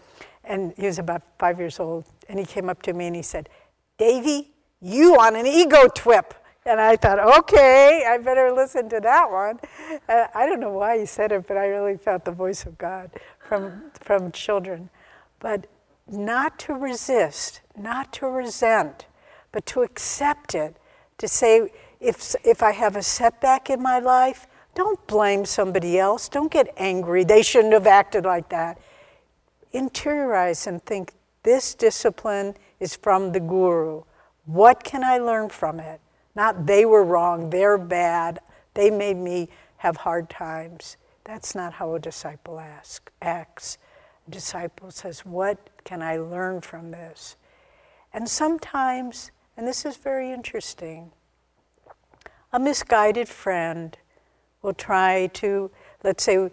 and 0.43 0.73
he 0.77 0.85
was 0.85 0.99
about 0.99 1.21
five 1.37 1.59
years 1.59 1.79
old, 1.79 2.05
and 2.29 2.39
he 2.39 2.45
came 2.45 2.69
up 2.69 2.81
to 2.83 2.93
me 2.93 3.07
and 3.07 3.15
he 3.15 3.21
said, 3.21 3.49
Devi, 3.97 4.51
you 4.81 5.15
on 5.15 5.35
an 5.35 5.45
ego 5.45 5.87
trip. 5.87 6.33
And 6.65 6.79
I 6.79 6.95
thought, 6.95 7.19
okay, 7.39 8.05
I 8.07 8.17
better 8.19 8.51
listen 8.51 8.87
to 8.89 8.99
that 8.99 9.31
one. 9.31 9.59
Uh, 10.07 10.27
I 10.35 10.45
don't 10.45 10.59
know 10.59 10.71
why 10.71 10.99
he 10.99 11.05
said 11.05 11.31
it, 11.31 11.47
but 11.47 11.57
I 11.57 11.65
really 11.67 11.97
felt 11.97 12.23
the 12.23 12.31
voice 12.31 12.65
of 12.65 12.77
God 12.77 13.09
from, 13.47 13.91
from 13.99 14.31
children. 14.31 14.89
But 15.39 15.65
not 16.07 16.59
to 16.59 16.73
resist, 16.73 17.61
not 17.75 18.13
to 18.13 18.27
resent, 18.27 19.07
but 19.51 19.65
to 19.67 19.81
accept 19.81 20.53
it, 20.53 20.77
to 21.17 21.27
say, 21.27 21.71
if, 21.99 22.35
if 22.43 22.61
I 22.61 22.71
have 22.73 22.95
a 22.95 23.01
setback 23.01 23.69
in 23.69 23.81
my 23.81 23.99
life, 23.99 24.47
don't 24.75 25.05
blame 25.07 25.45
somebody 25.45 25.97
else. 25.97 26.29
Don't 26.29 26.51
get 26.51 26.73
angry. 26.77 27.23
They 27.23 27.41
shouldn't 27.41 27.73
have 27.73 27.87
acted 27.87 28.23
like 28.23 28.49
that. 28.49 28.79
Interiorize 29.73 30.67
and 30.67 30.83
think 30.83 31.13
this 31.43 31.73
discipline 31.73 32.55
is 32.79 32.95
from 32.95 33.31
the 33.31 33.39
guru. 33.39 34.03
What 34.45 34.83
can 34.83 35.03
I 35.03 35.17
learn 35.17 35.49
from 35.49 35.79
it? 35.79 35.99
Not 36.35 36.65
they 36.65 36.85
were 36.85 37.03
wrong, 37.03 37.49
they're 37.49 37.77
bad, 37.77 38.39
they 38.73 38.89
made 38.89 39.17
me 39.17 39.49
have 39.77 39.97
hard 39.97 40.29
times. 40.29 40.97
That's 41.23 41.55
not 41.55 41.73
how 41.73 41.93
a 41.95 41.99
disciple 41.99 42.59
ask, 42.59 43.11
acts. 43.21 43.77
A 44.27 44.31
disciple 44.31 44.91
says, 44.91 45.25
What 45.25 45.69
can 45.83 46.01
I 46.01 46.17
learn 46.17 46.61
from 46.61 46.91
this? 46.91 47.35
And 48.13 48.27
sometimes, 48.27 49.31
and 49.55 49.67
this 49.67 49.85
is 49.85 49.97
very 49.97 50.31
interesting, 50.31 51.11
a 52.53 52.59
misguided 52.59 53.29
friend 53.29 53.97
will 54.61 54.73
try 54.73 55.27
to, 55.27 55.71
let's 56.03 56.23
say 56.23 56.49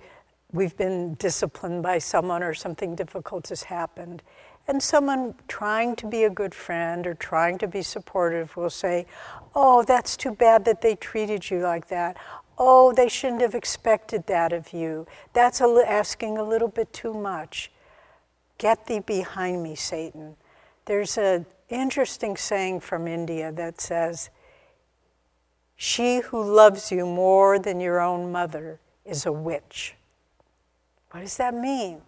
we've 0.53 0.77
been 0.77 1.15
disciplined 1.15 1.83
by 1.83 1.99
someone 1.99 2.43
or 2.43 2.55
something 2.55 2.95
difficult 2.95 3.49
has 3.49 3.65
happened, 3.65 4.23
and 4.69 4.83
someone 4.83 5.35
trying 5.49 5.97
to 5.97 6.07
be 6.07 6.25
a 6.25 6.31
good 6.31 6.55
friend 6.55 7.07
or 7.07 7.15
trying 7.15 7.57
to 7.59 7.67
be 7.67 7.83
supportive 7.83 8.55
will 8.57 8.71
say, 8.71 9.07
Oh, 9.55 9.83
that's 9.83 10.17
too 10.17 10.33
bad 10.33 10.67
that 10.67 10.83
they 10.83 10.95
treated 10.95 11.51
you 11.51 11.61
like 11.61 11.89
that. 11.89 12.19
Oh, 12.59 12.93
they 12.93 13.09
shouldn't 13.09 13.41
have 13.41 13.55
expected 13.55 14.27
that 14.27 14.53
of 14.53 14.73
you. 14.73 15.07
That's 15.33 15.61
a, 15.63 15.85
asking 15.87 16.37
a 16.37 16.43
little 16.43 16.69
bit 16.69 16.93
too 16.93 17.15
much. 17.15 17.71
Get 18.59 18.87
thee 18.87 19.01
behind 19.01 19.63
me, 19.63 19.75
Satan. 19.75 20.37
There's 20.85 21.17
an 21.17 21.47
interesting 21.71 22.37
saying 22.37 22.81
from 22.81 23.09
India 23.09 23.51
that 23.53 23.81
says, 23.81 24.29
She 25.77 26.21
who 26.21 26.43
loves 26.43 26.93
you 26.93 27.07
more 27.07 27.59
than 27.59 27.81
your 27.81 28.01
own 28.01 28.31
mother 28.31 28.81
is 29.05 29.25
a 29.25 29.33
witch. 29.33 29.95
What 31.11 31.21
does 31.21 31.39
that 31.39 31.55
mean? 31.55 32.03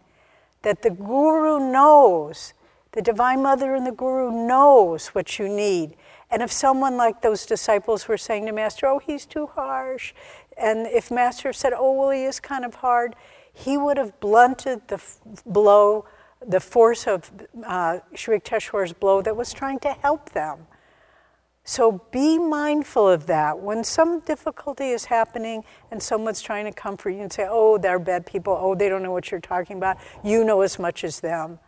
That 0.62 0.82
the 0.82 0.90
Guru 0.90 1.70
knows, 1.70 2.54
the 2.92 3.02
Divine 3.02 3.42
Mother 3.42 3.74
and 3.74 3.86
the 3.86 3.92
Guru 3.92 4.30
knows 4.46 5.08
what 5.08 5.38
you 5.38 5.48
need. 5.48 5.96
And 6.30 6.42
if 6.42 6.52
someone 6.52 6.96
like 6.96 7.22
those 7.22 7.46
disciples 7.46 8.06
were 8.06 8.18
saying 8.18 8.46
to 8.46 8.52
Master, 8.52 8.86
oh, 8.86 8.98
he's 8.98 9.26
too 9.26 9.46
harsh, 9.46 10.12
and 10.60 10.86
if 10.86 11.10
Master 11.10 11.52
said, 11.52 11.72
oh, 11.74 11.92
well, 11.92 12.10
he 12.10 12.24
is 12.24 12.38
kind 12.38 12.64
of 12.64 12.76
hard, 12.76 13.16
he 13.52 13.78
would 13.78 13.96
have 13.96 14.18
blunted 14.20 14.86
the 14.88 14.96
f- 14.96 15.18
blow, 15.46 16.04
the 16.46 16.60
force 16.60 17.06
of 17.06 17.30
uh, 17.64 18.00
Sri 18.14 18.38
Yukteswar's 18.38 18.92
blow 18.92 19.22
that 19.22 19.36
was 19.36 19.52
trying 19.52 19.78
to 19.80 19.92
help 19.92 20.30
them. 20.30 20.66
So 21.64 22.02
be 22.10 22.38
mindful 22.38 23.08
of 23.08 23.26
that. 23.26 23.58
When 23.58 23.84
some 23.84 24.20
difficulty 24.20 24.90
is 24.90 25.04
happening 25.04 25.62
and 25.90 26.02
someone's 26.02 26.40
trying 26.40 26.64
to 26.64 26.72
comfort 26.72 27.10
you 27.10 27.20
and 27.20 27.32
say, 27.32 27.46
oh, 27.48 27.78
they're 27.78 27.98
bad 27.98 28.26
people, 28.26 28.56
oh, 28.60 28.74
they 28.74 28.88
don't 28.88 29.02
know 29.02 29.12
what 29.12 29.30
you're 29.30 29.40
talking 29.40 29.76
about, 29.76 29.98
you 30.24 30.42
know 30.42 30.62
as 30.62 30.78
much 30.78 31.04
as 31.04 31.20
them. 31.20 31.58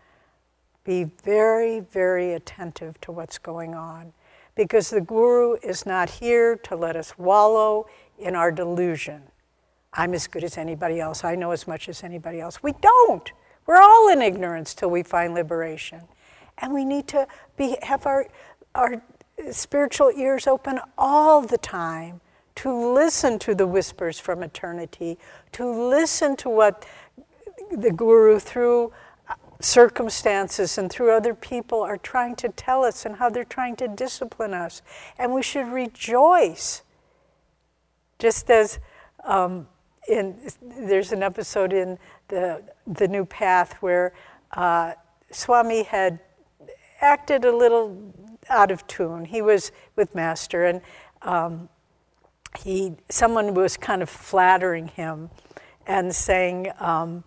Be 0.84 1.04
very, 1.04 1.80
very 1.80 2.32
attentive 2.32 3.00
to 3.02 3.12
what's 3.12 3.38
going 3.38 3.74
on 3.74 4.12
because 4.54 4.90
the 4.90 5.00
Guru 5.00 5.56
is 5.62 5.86
not 5.86 6.10
here 6.10 6.56
to 6.56 6.76
let 6.76 6.96
us 6.96 7.16
wallow 7.18 7.86
in 8.18 8.34
our 8.34 8.50
delusion. 8.50 9.22
I'm 9.92 10.14
as 10.14 10.26
good 10.26 10.42
as 10.42 10.56
anybody 10.56 11.00
else, 11.00 11.22
I 11.22 11.34
know 11.34 11.50
as 11.50 11.66
much 11.66 11.88
as 11.88 12.02
anybody 12.02 12.40
else. 12.40 12.62
We 12.62 12.72
don't. 12.80 13.30
We're 13.66 13.80
all 13.80 14.08
in 14.08 14.22
ignorance 14.22 14.74
till 14.74 14.90
we 14.90 15.02
find 15.02 15.34
liberation. 15.34 16.02
And 16.58 16.72
we 16.72 16.84
need 16.84 17.08
to 17.08 17.26
be, 17.56 17.76
have 17.82 18.06
our, 18.06 18.26
our 18.74 19.02
spiritual 19.50 20.10
ears 20.16 20.46
open 20.46 20.80
all 20.96 21.42
the 21.42 21.58
time 21.58 22.20
to 22.54 22.92
listen 22.92 23.38
to 23.38 23.54
the 23.54 23.66
whispers 23.66 24.18
from 24.18 24.42
eternity, 24.42 25.18
to 25.52 25.68
listen 25.68 26.36
to 26.36 26.50
what 26.50 26.86
the 27.70 27.90
Guru, 27.90 28.38
through 28.38 28.92
circumstances 29.60 30.76
and 30.76 30.90
through 30.90 31.12
other 31.12 31.34
people, 31.34 31.80
are 31.80 31.96
trying 31.96 32.36
to 32.36 32.48
tell 32.50 32.84
us 32.84 33.06
and 33.06 33.16
how 33.16 33.30
they're 33.30 33.44
trying 33.44 33.76
to 33.76 33.88
discipline 33.88 34.52
us. 34.52 34.82
And 35.18 35.32
we 35.32 35.42
should 35.42 35.68
rejoice. 35.68 36.82
Just 38.18 38.50
as 38.50 38.78
um, 39.24 39.66
in, 40.08 40.36
there's 40.60 41.12
an 41.12 41.22
episode 41.22 41.72
in 41.72 41.98
the, 42.28 42.62
the 42.86 43.08
New 43.08 43.24
Path 43.24 43.74
where 43.80 44.12
uh, 44.52 44.92
Swami 45.30 45.84
had 45.84 46.18
acted 47.00 47.44
a 47.44 47.56
little 47.56 48.12
out 48.48 48.70
of 48.70 48.86
tune. 48.86 49.24
He 49.24 49.42
was 49.42 49.72
with 49.96 50.14
Master, 50.14 50.64
and 50.64 50.80
um, 51.22 51.68
he 52.58 52.94
someone 53.08 53.54
was 53.54 53.76
kind 53.76 54.02
of 54.02 54.10
flattering 54.10 54.88
him 54.88 55.30
and 55.86 56.14
saying, 56.14 56.70
um, 56.80 57.24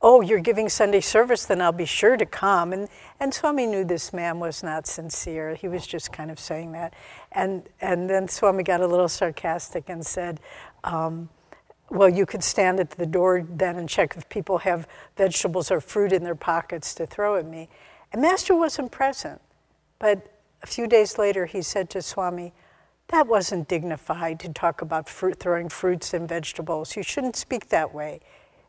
"Oh, 0.00 0.20
you're 0.20 0.40
giving 0.40 0.68
Sunday 0.68 1.00
service, 1.00 1.44
then 1.44 1.60
I'll 1.60 1.72
be 1.72 1.86
sure 1.86 2.16
to 2.16 2.26
come." 2.26 2.72
And 2.72 2.88
and 3.20 3.32
Swami 3.32 3.66
knew 3.66 3.84
this 3.84 4.12
man 4.12 4.40
was 4.40 4.62
not 4.62 4.86
sincere. 4.86 5.54
He 5.54 5.68
was 5.68 5.86
just 5.86 6.12
kind 6.12 6.30
of 6.30 6.38
saying 6.38 6.72
that, 6.72 6.94
and 7.32 7.68
and 7.80 8.08
then 8.08 8.28
Swami 8.28 8.62
got 8.62 8.80
a 8.80 8.86
little 8.86 9.08
sarcastic 9.08 9.88
and 9.88 10.04
said. 10.04 10.40
Um, 10.84 11.28
well, 11.90 12.08
you 12.08 12.24
could 12.24 12.42
stand 12.42 12.80
at 12.80 12.92
the 12.92 13.04
door 13.04 13.46
then 13.46 13.76
and 13.76 13.86
check 13.86 14.16
if 14.16 14.26
people 14.30 14.58
have 14.58 14.88
vegetables 15.18 15.70
or 15.70 15.78
fruit 15.78 16.10
in 16.10 16.24
their 16.24 16.34
pockets 16.34 16.94
to 16.94 17.06
throw 17.06 17.36
at 17.36 17.46
me. 17.46 17.68
And 18.12 18.22
Master 18.22 18.56
wasn't 18.56 18.90
present. 18.90 19.42
But 19.98 20.31
a 20.62 20.66
few 20.66 20.86
days 20.86 21.18
later, 21.18 21.46
he 21.46 21.62
said 21.62 21.90
to 21.90 22.02
Swami, 22.02 22.52
That 23.08 23.26
wasn't 23.26 23.68
dignified 23.68 24.40
to 24.40 24.52
talk 24.52 24.82
about 24.82 25.08
fruit, 25.08 25.38
throwing 25.38 25.68
fruits 25.68 26.14
and 26.14 26.28
vegetables. 26.28 26.96
You 26.96 27.02
shouldn't 27.02 27.36
speak 27.36 27.68
that 27.68 27.92
way. 27.92 28.20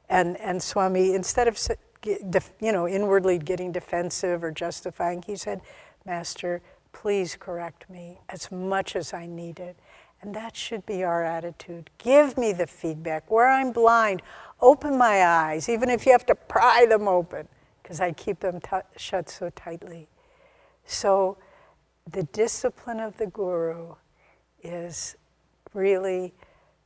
And, 0.09 0.39
and 0.39 0.61
Swami, 0.61 1.13
instead 1.13 1.47
of 1.47 1.57
you 2.05 2.71
know, 2.71 2.87
inwardly 2.87 3.37
getting 3.37 3.71
defensive 3.71 4.43
or 4.43 4.51
justifying, 4.51 5.23
he 5.25 5.35
said, 5.35 5.61
Master, 6.05 6.61
please 6.91 7.37
correct 7.39 7.89
me 7.89 8.19
as 8.29 8.51
much 8.51 8.95
as 8.95 9.13
I 9.13 9.25
need 9.25 9.59
it. 9.59 9.77
And 10.21 10.33
that 10.35 10.55
should 10.55 10.85
be 10.85 11.03
our 11.03 11.23
attitude. 11.23 11.89
Give 11.97 12.37
me 12.37 12.53
the 12.53 12.67
feedback. 12.67 13.29
Where 13.29 13.47
I'm 13.47 13.71
blind, 13.71 14.21
open 14.61 14.97
my 14.97 15.25
eyes, 15.25 15.67
even 15.67 15.89
if 15.89 16.05
you 16.05 16.11
have 16.13 16.25
to 16.27 16.35
pry 16.35 16.85
them 16.87 17.07
open, 17.07 17.47
because 17.81 17.99
I 17.99 18.13
keep 18.13 18.39
them 18.39 18.61
shut 18.95 19.29
so 19.29 19.49
tightly. 19.49 20.07
So, 20.85 21.37
the 22.11 22.23
discipline 22.23 22.99
of 22.99 23.17
the 23.17 23.27
guru 23.27 23.95
is 24.61 25.15
really 25.73 26.33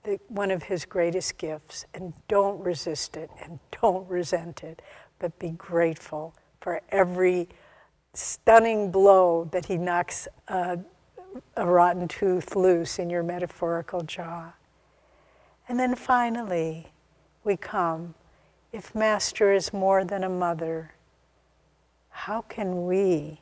the, 0.04 0.20
one 0.28 0.52
of 0.52 0.64
his 0.64 0.86
greatest 0.86 1.38
gifts. 1.38 1.86
And 1.94 2.14
don't 2.28 2.60
resist 2.60 3.18
it 3.18 3.30
and 3.44 3.60
don't 3.82 4.08
resent 4.10 4.64
it, 4.64 4.82
but 5.20 5.38
be 5.40 5.50
grateful 5.52 6.34
for 6.62 6.82
every 6.90 7.50
stunning 8.14 8.92
blow 8.92 9.48
that 9.52 9.66
he 9.66 9.78
knocks 9.78 10.28
a, 10.48 10.80
a 11.56 11.66
rotten 11.66 12.08
tooth 12.08 12.56
loose 12.56 13.00
in 13.00 13.10
your 13.10 13.24
metaphorical 13.24 14.02
jaw. 14.02 14.54
And 15.70 15.80
then 15.80 15.96
finally, 15.96 16.88
we 17.44 17.58
come 17.58 18.16
if 18.72 18.94
Master 18.94 19.54
is 19.54 19.72
more 19.72 20.04
than 20.04 20.24
a 20.24 20.30
mother, 20.30 20.94
how 22.10 22.42
can 22.42 22.86
we 22.86 23.40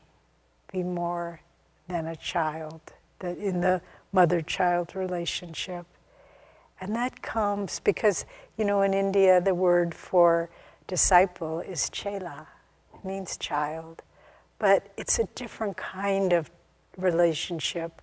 be 0.71 0.83
more 0.83 1.41
than 1.87 2.07
a 2.07 2.15
child, 2.15 2.81
that 3.19 3.37
in 3.37 3.61
the 3.61 3.81
mother 4.11 4.41
child 4.41 4.95
relationship. 4.95 5.85
And 6.81 6.95
that 6.95 7.21
comes 7.21 7.79
because, 7.79 8.25
you 8.57 8.65
know, 8.65 8.81
in 8.81 8.93
India, 8.93 9.39
the 9.39 9.53
word 9.53 9.93
for 9.93 10.49
disciple 10.87 11.59
is 11.59 11.89
chela, 11.89 12.47
it 12.93 13.05
means 13.05 13.37
child. 13.37 14.01
But 14.59 14.87
it's 14.97 15.19
a 15.19 15.25
different 15.35 15.77
kind 15.77 16.33
of 16.33 16.49
relationship. 16.97 18.01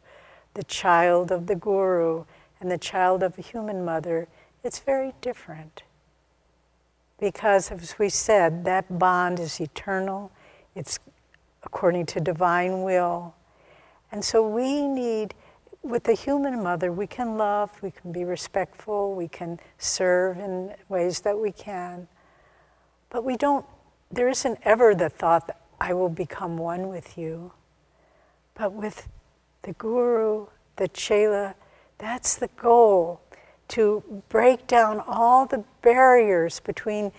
The 0.54 0.64
child 0.64 1.30
of 1.30 1.46
the 1.46 1.54
guru 1.54 2.24
and 2.60 2.70
the 2.70 2.78
child 2.78 3.22
of 3.22 3.38
a 3.38 3.42
human 3.42 3.84
mother, 3.84 4.28
it's 4.62 4.78
very 4.78 5.12
different. 5.20 5.82
Because, 7.18 7.70
as 7.70 7.98
we 7.98 8.08
said, 8.08 8.64
that 8.64 8.98
bond 8.98 9.38
is 9.40 9.60
eternal, 9.60 10.30
it's 10.74 10.98
according 11.62 12.06
to 12.06 12.20
divine 12.20 12.82
will, 12.82 13.34
and 14.12 14.22
so 14.22 14.46
we 14.46 14.86
need, 14.86 15.34
with 15.82 16.04
the 16.04 16.12
human 16.12 16.62
mother, 16.62 16.92
we 16.92 17.06
can 17.06 17.38
love, 17.38 17.70
we 17.82 17.90
can 17.90 18.12
be 18.12 18.24
respectful, 18.24 19.14
we 19.14 19.26
can 19.26 19.58
serve 19.78 20.38
in 20.38 20.74
ways 20.90 21.20
that 21.20 21.38
we 21.38 21.50
can. 21.50 22.06
But 23.08 23.24
we 23.24 23.36
don't, 23.36 23.64
there 24.10 24.28
isn't 24.28 24.58
ever 24.62 24.94
the 24.94 25.08
thought 25.08 25.46
that 25.46 25.60
I 25.80 25.94
will 25.94 26.10
become 26.10 26.58
one 26.58 26.88
with 26.88 27.16
you. 27.16 27.52
But 28.54 28.74
with 28.74 29.08
the 29.62 29.72
guru, 29.72 30.46
the 30.76 30.88
chela, 30.88 31.54
that's 31.96 32.36
the 32.36 32.48
goal 32.48 33.22
to 33.68 34.22
break 34.28 34.66
down 34.66 35.02
all 35.06 35.46
the 35.46 35.64
barriers 35.80 36.60
between 36.60 37.12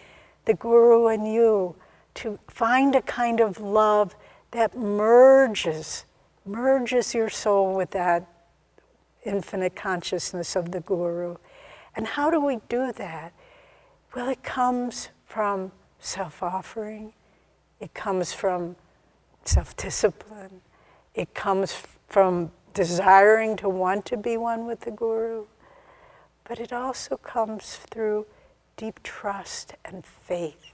the 0.45 0.53
guru 0.53 1.07
and 1.07 1.31
you, 1.31 1.75
to 2.13 2.37
find 2.47 2.93
a 2.93 3.01
kind 3.01 3.39
of 3.39 3.59
love 3.59 4.15
that 4.51 4.77
merges 4.77 6.05
merges 6.45 7.13
your 7.13 7.29
soul 7.29 7.75
with 7.75 7.91
that 7.91 8.27
infinite 9.25 9.75
consciousness 9.75 10.55
of 10.55 10.71
the 10.71 10.81
Guru. 10.81 11.37
And 11.95 12.07
how 12.07 12.29
do 12.29 12.43
we 12.43 12.59
do 12.69 12.91
that? 12.93 13.33
Well, 14.15 14.29
it 14.29 14.43
comes 14.43 15.09
from 15.25 15.71
self 15.99 16.43
offering, 16.43 17.13
it 17.79 17.93
comes 17.93 18.33
from 18.33 18.75
self 19.45 19.75
discipline, 19.75 20.61
it 21.15 21.33
comes 21.33 21.81
from 22.07 22.51
desiring 22.73 23.55
to 23.57 23.69
want 23.69 24.05
to 24.05 24.17
be 24.17 24.37
one 24.37 24.65
with 24.65 24.81
the 24.81 24.91
Guru, 24.91 25.45
but 26.43 26.59
it 26.59 26.73
also 26.73 27.17
comes 27.17 27.77
through 27.89 28.25
deep 28.77 29.01
trust 29.03 29.73
and 29.85 30.05
faith 30.05 30.73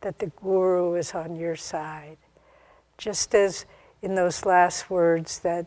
that 0.00 0.18
the 0.18 0.26
Guru 0.42 0.94
is 0.94 1.12
on 1.14 1.36
your 1.36 1.56
side. 1.56 2.18
Just 2.98 3.34
as 3.34 3.66
in 4.02 4.14
those 4.14 4.44
last 4.44 4.90
words 4.90 5.40
that 5.40 5.66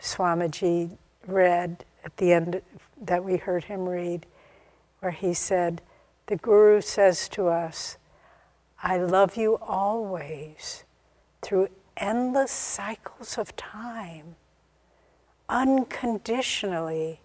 Swamiji 0.00 0.96
read 1.26 1.84
at 2.04 2.16
the 2.16 2.32
end 2.32 2.62
that 3.00 3.24
we 3.24 3.36
heard 3.36 3.64
him 3.64 3.88
read. 3.88 4.26
where 5.00 5.12
he 5.12 5.34
said, 5.34 5.82
The 6.26 6.36
Guru 6.36 6.80
says 6.80 7.28
to 7.30 7.48
us, 7.48 7.98
I 8.82 8.96
love 8.96 9.36
you 9.36 9.58
always 9.60 10.84
through 11.42 11.68
endless 11.96 12.50
cycles 12.50 13.38
of 13.38 13.56
time, 13.56 14.36
unconditionally, 15.48 17.20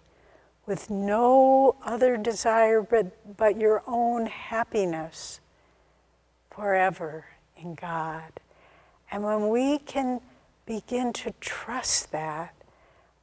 with 0.65 0.89
no 0.89 1.75
other 1.83 2.17
desire 2.17 2.81
but, 2.81 3.37
but 3.37 3.57
your 3.57 3.83
own 3.87 4.27
happiness 4.27 5.39
forever 6.49 7.25
in 7.57 7.75
God. 7.75 8.31
And 9.11 9.23
when 9.23 9.49
we 9.49 9.79
can 9.79 10.21
begin 10.71 11.11
to 11.11 11.33
trust 11.41 12.13
that, 12.13 12.53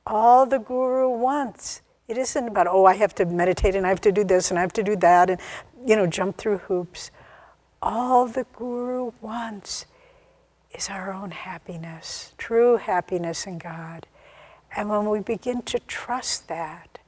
all 0.06 0.44
the 0.44 0.58
Guru 0.58 1.08
wants, 1.08 1.80
it 2.06 2.18
isn't 2.18 2.46
about, 2.46 2.66
oh, 2.66 2.84
I 2.84 2.94
have 2.96 3.14
to 3.14 3.24
meditate 3.24 3.74
and 3.74 3.86
I 3.86 3.88
have 3.88 4.02
to 4.02 4.12
do 4.12 4.22
this 4.22 4.50
and 4.50 4.58
I 4.58 4.60
have 4.60 4.74
to 4.74 4.82
do 4.82 4.96
that 4.96 5.30
and, 5.30 5.40
you 5.86 5.96
know, 5.96 6.06
jump 6.06 6.36
through 6.36 6.58
hoops. 6.58 7.10
All 7.80 8.26
the 8.26 8.44
Guru 8.54 9.12
wants 9.22 9.86
is 10.74 10.90
our 10.90 11.10
own 11.10 11.30
happiness, 11.30 12.34
true 12.36 12.76
happiness 12.76 13.46
in 13.46 13.56
God. 13.56 14.06
And 14.76 14.90
when 14.90 15.08
we 15.08 15.20
begin 15.20 15.62
to 15.62 15.78
trust 15.78 16.48
that 16.48 16.98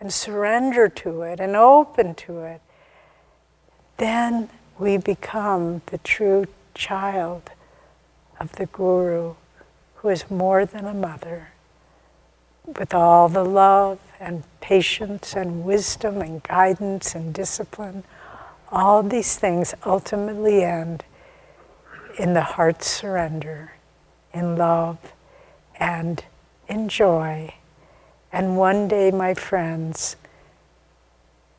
and 0.00 0.10
surrender 0.10 0.88
to 0.88 1.20
it 1.22 1.40
and 1.40 1.54
open 1.54 2.14
to 2.14 2.38
it, 2.44 2.62
then 3.98 4.48
we 4.78 4.96
become 4.96 5.82
the 5.86 5.98
true 5.98 6.46
child 6.74 7.50
of 8.40 8.52
the 8.52 8.64
Guru 8.64 9.34
who 10.00 10.08
is 10.08 10.30
more 10.30 10.64
than 10.64 10.86
a 10.86 10.94
mother, 10.94 11.48
with 12.66 12.94
all 12.94 13.28
the 13.28 13.44
love 13.44 13.98
and 14.18 14.42
patience 14.62 15.34
and 15.34 15.62
wisdom 15.62 16.22
and 16.22 16.42
guidance 16.42 17.14
and 17.14 17.34
discipline. 17.34 18.02
All 18.72 19.02
these 19.02 19.36
things 19.36 19.74
ultimately 19.84 20.64
end 20.64 21.04
in 22.18 22.32
the 22.32 22.40
heart's 22.40 22.86
surrender, 22.86 23.72
in 24.32 24.56
love, 24.56 24.98
and 25.78 26.24
in 26.66 26.88
joy. 26.88 27.52
And 28.32 28.56
one 28.56 28.88
day, 28.88 29.10
my 29.10 29.34
friends, 29.34 30.16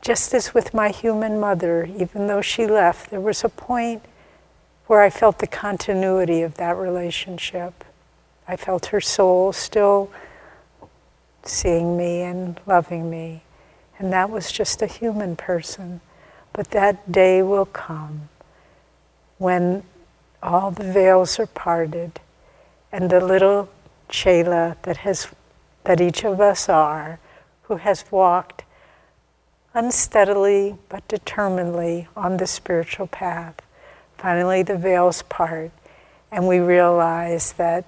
just 0.01 0.34
as 0.34 0.51
with 0.51 0.73
my 0.73 0.89
human 0.89 1.39
mother, 1.39 1.86
even 1.86 2.25
though 2.25 2.41
she 2.41 2.65
left, 2.65 3.12
there 3.12 3.21
was 3.21 3.43
a 3.43 3.49
point 3.49 4.04
where 4.88 5.01
I 5.01 5.12
felt 5.12 5.38
the 5.38 5.47
continuity 5.47 6.41
of 6.41 6.56
that 6.56 6.75
relationship. 6.75 7.84
I 8.52 8.58
felt 8.58 8.88
her 8.88 9.00
soul 9.00 9.54
still 9.54 10.12
seeing 11.44 11.96
me 11.96 12.20
and 12.22 12.60
loving 12.66 13.10
me. 13.10 13.44
And 13.98 14.12
that 14.12 14.30
was 14.30 14.52
just 14.52 14.82
a 14.82 14.88
human 14.88 15.38
person. 15.38 16.02
But 16.52 16.72
that 16.72 17.10
day 17.10 17.42
will 17.42 17.66
come 17.66 18.28
when 19.38 19.84
all 20.44 20.70
the 20.70 20.92
veils 20.92 21.40
are 21.40 21.48
parted, 21.48 22.20
and 22.92 23.10
the 23.10 23.22
little 23.22 23.70
Chela 24.10 24.76
that 24.82 24.98
has 24.98 25.30
that 25.86 26.02
each 26.02 26.26
of 26.26 26.42
us 26.42 26.68
are, 26.68 27.20
who 27.64 27.78
has 27.78 28.04
walked 28.12 28.66
unsteadily 29.74 30.76
but 30.90 31.08
determinedly 31.08 32.10
on 32.18 32.36
the 32.36 32.48
spiritual 32.48 33.08
path. 33.08 33.56
Finally, 34.18 34.64
the 34.64 34.78
veils 34.78 35.22
part, 35.24 35.72
and 36.30 36.50
we 36.50 36.60
realize 36.60 37.54
that 37.54 37.86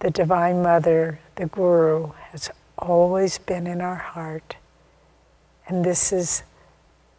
the 0.00 0.10
Divine 0.10 0.62
Mother, 0.62 1.18
the 1.36 1.46
Guru, 1.46 2.12
has 2.30 2.50
always 2.78 3.38
been 3.38 3.66
in 3.66 3.80
our 3.80 3.94
heart. 3.96 4.56
And 5.66 5.84
this 5.84 6.12
is 6.12 6.42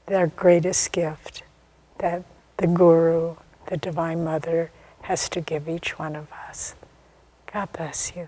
their 0.06 0.28
greatest 0.28 0.92
gift 0.92 1.44
that 1.98 2.24
the 2.58 2.68
Guru 2.68 3.36
the 3.68 3.78
Divine 3.78 4.24
Mother 4.24 4.72
has 5.02 5.30
to 5.30 5.42
give 5.42 5.68
each 5.68 5.98
one 5.98 6.16
of 6.16 6.28
us. 6.48 6.76
God 7.52 7.72
bless 7.72 8.14
you. 8.16 8.28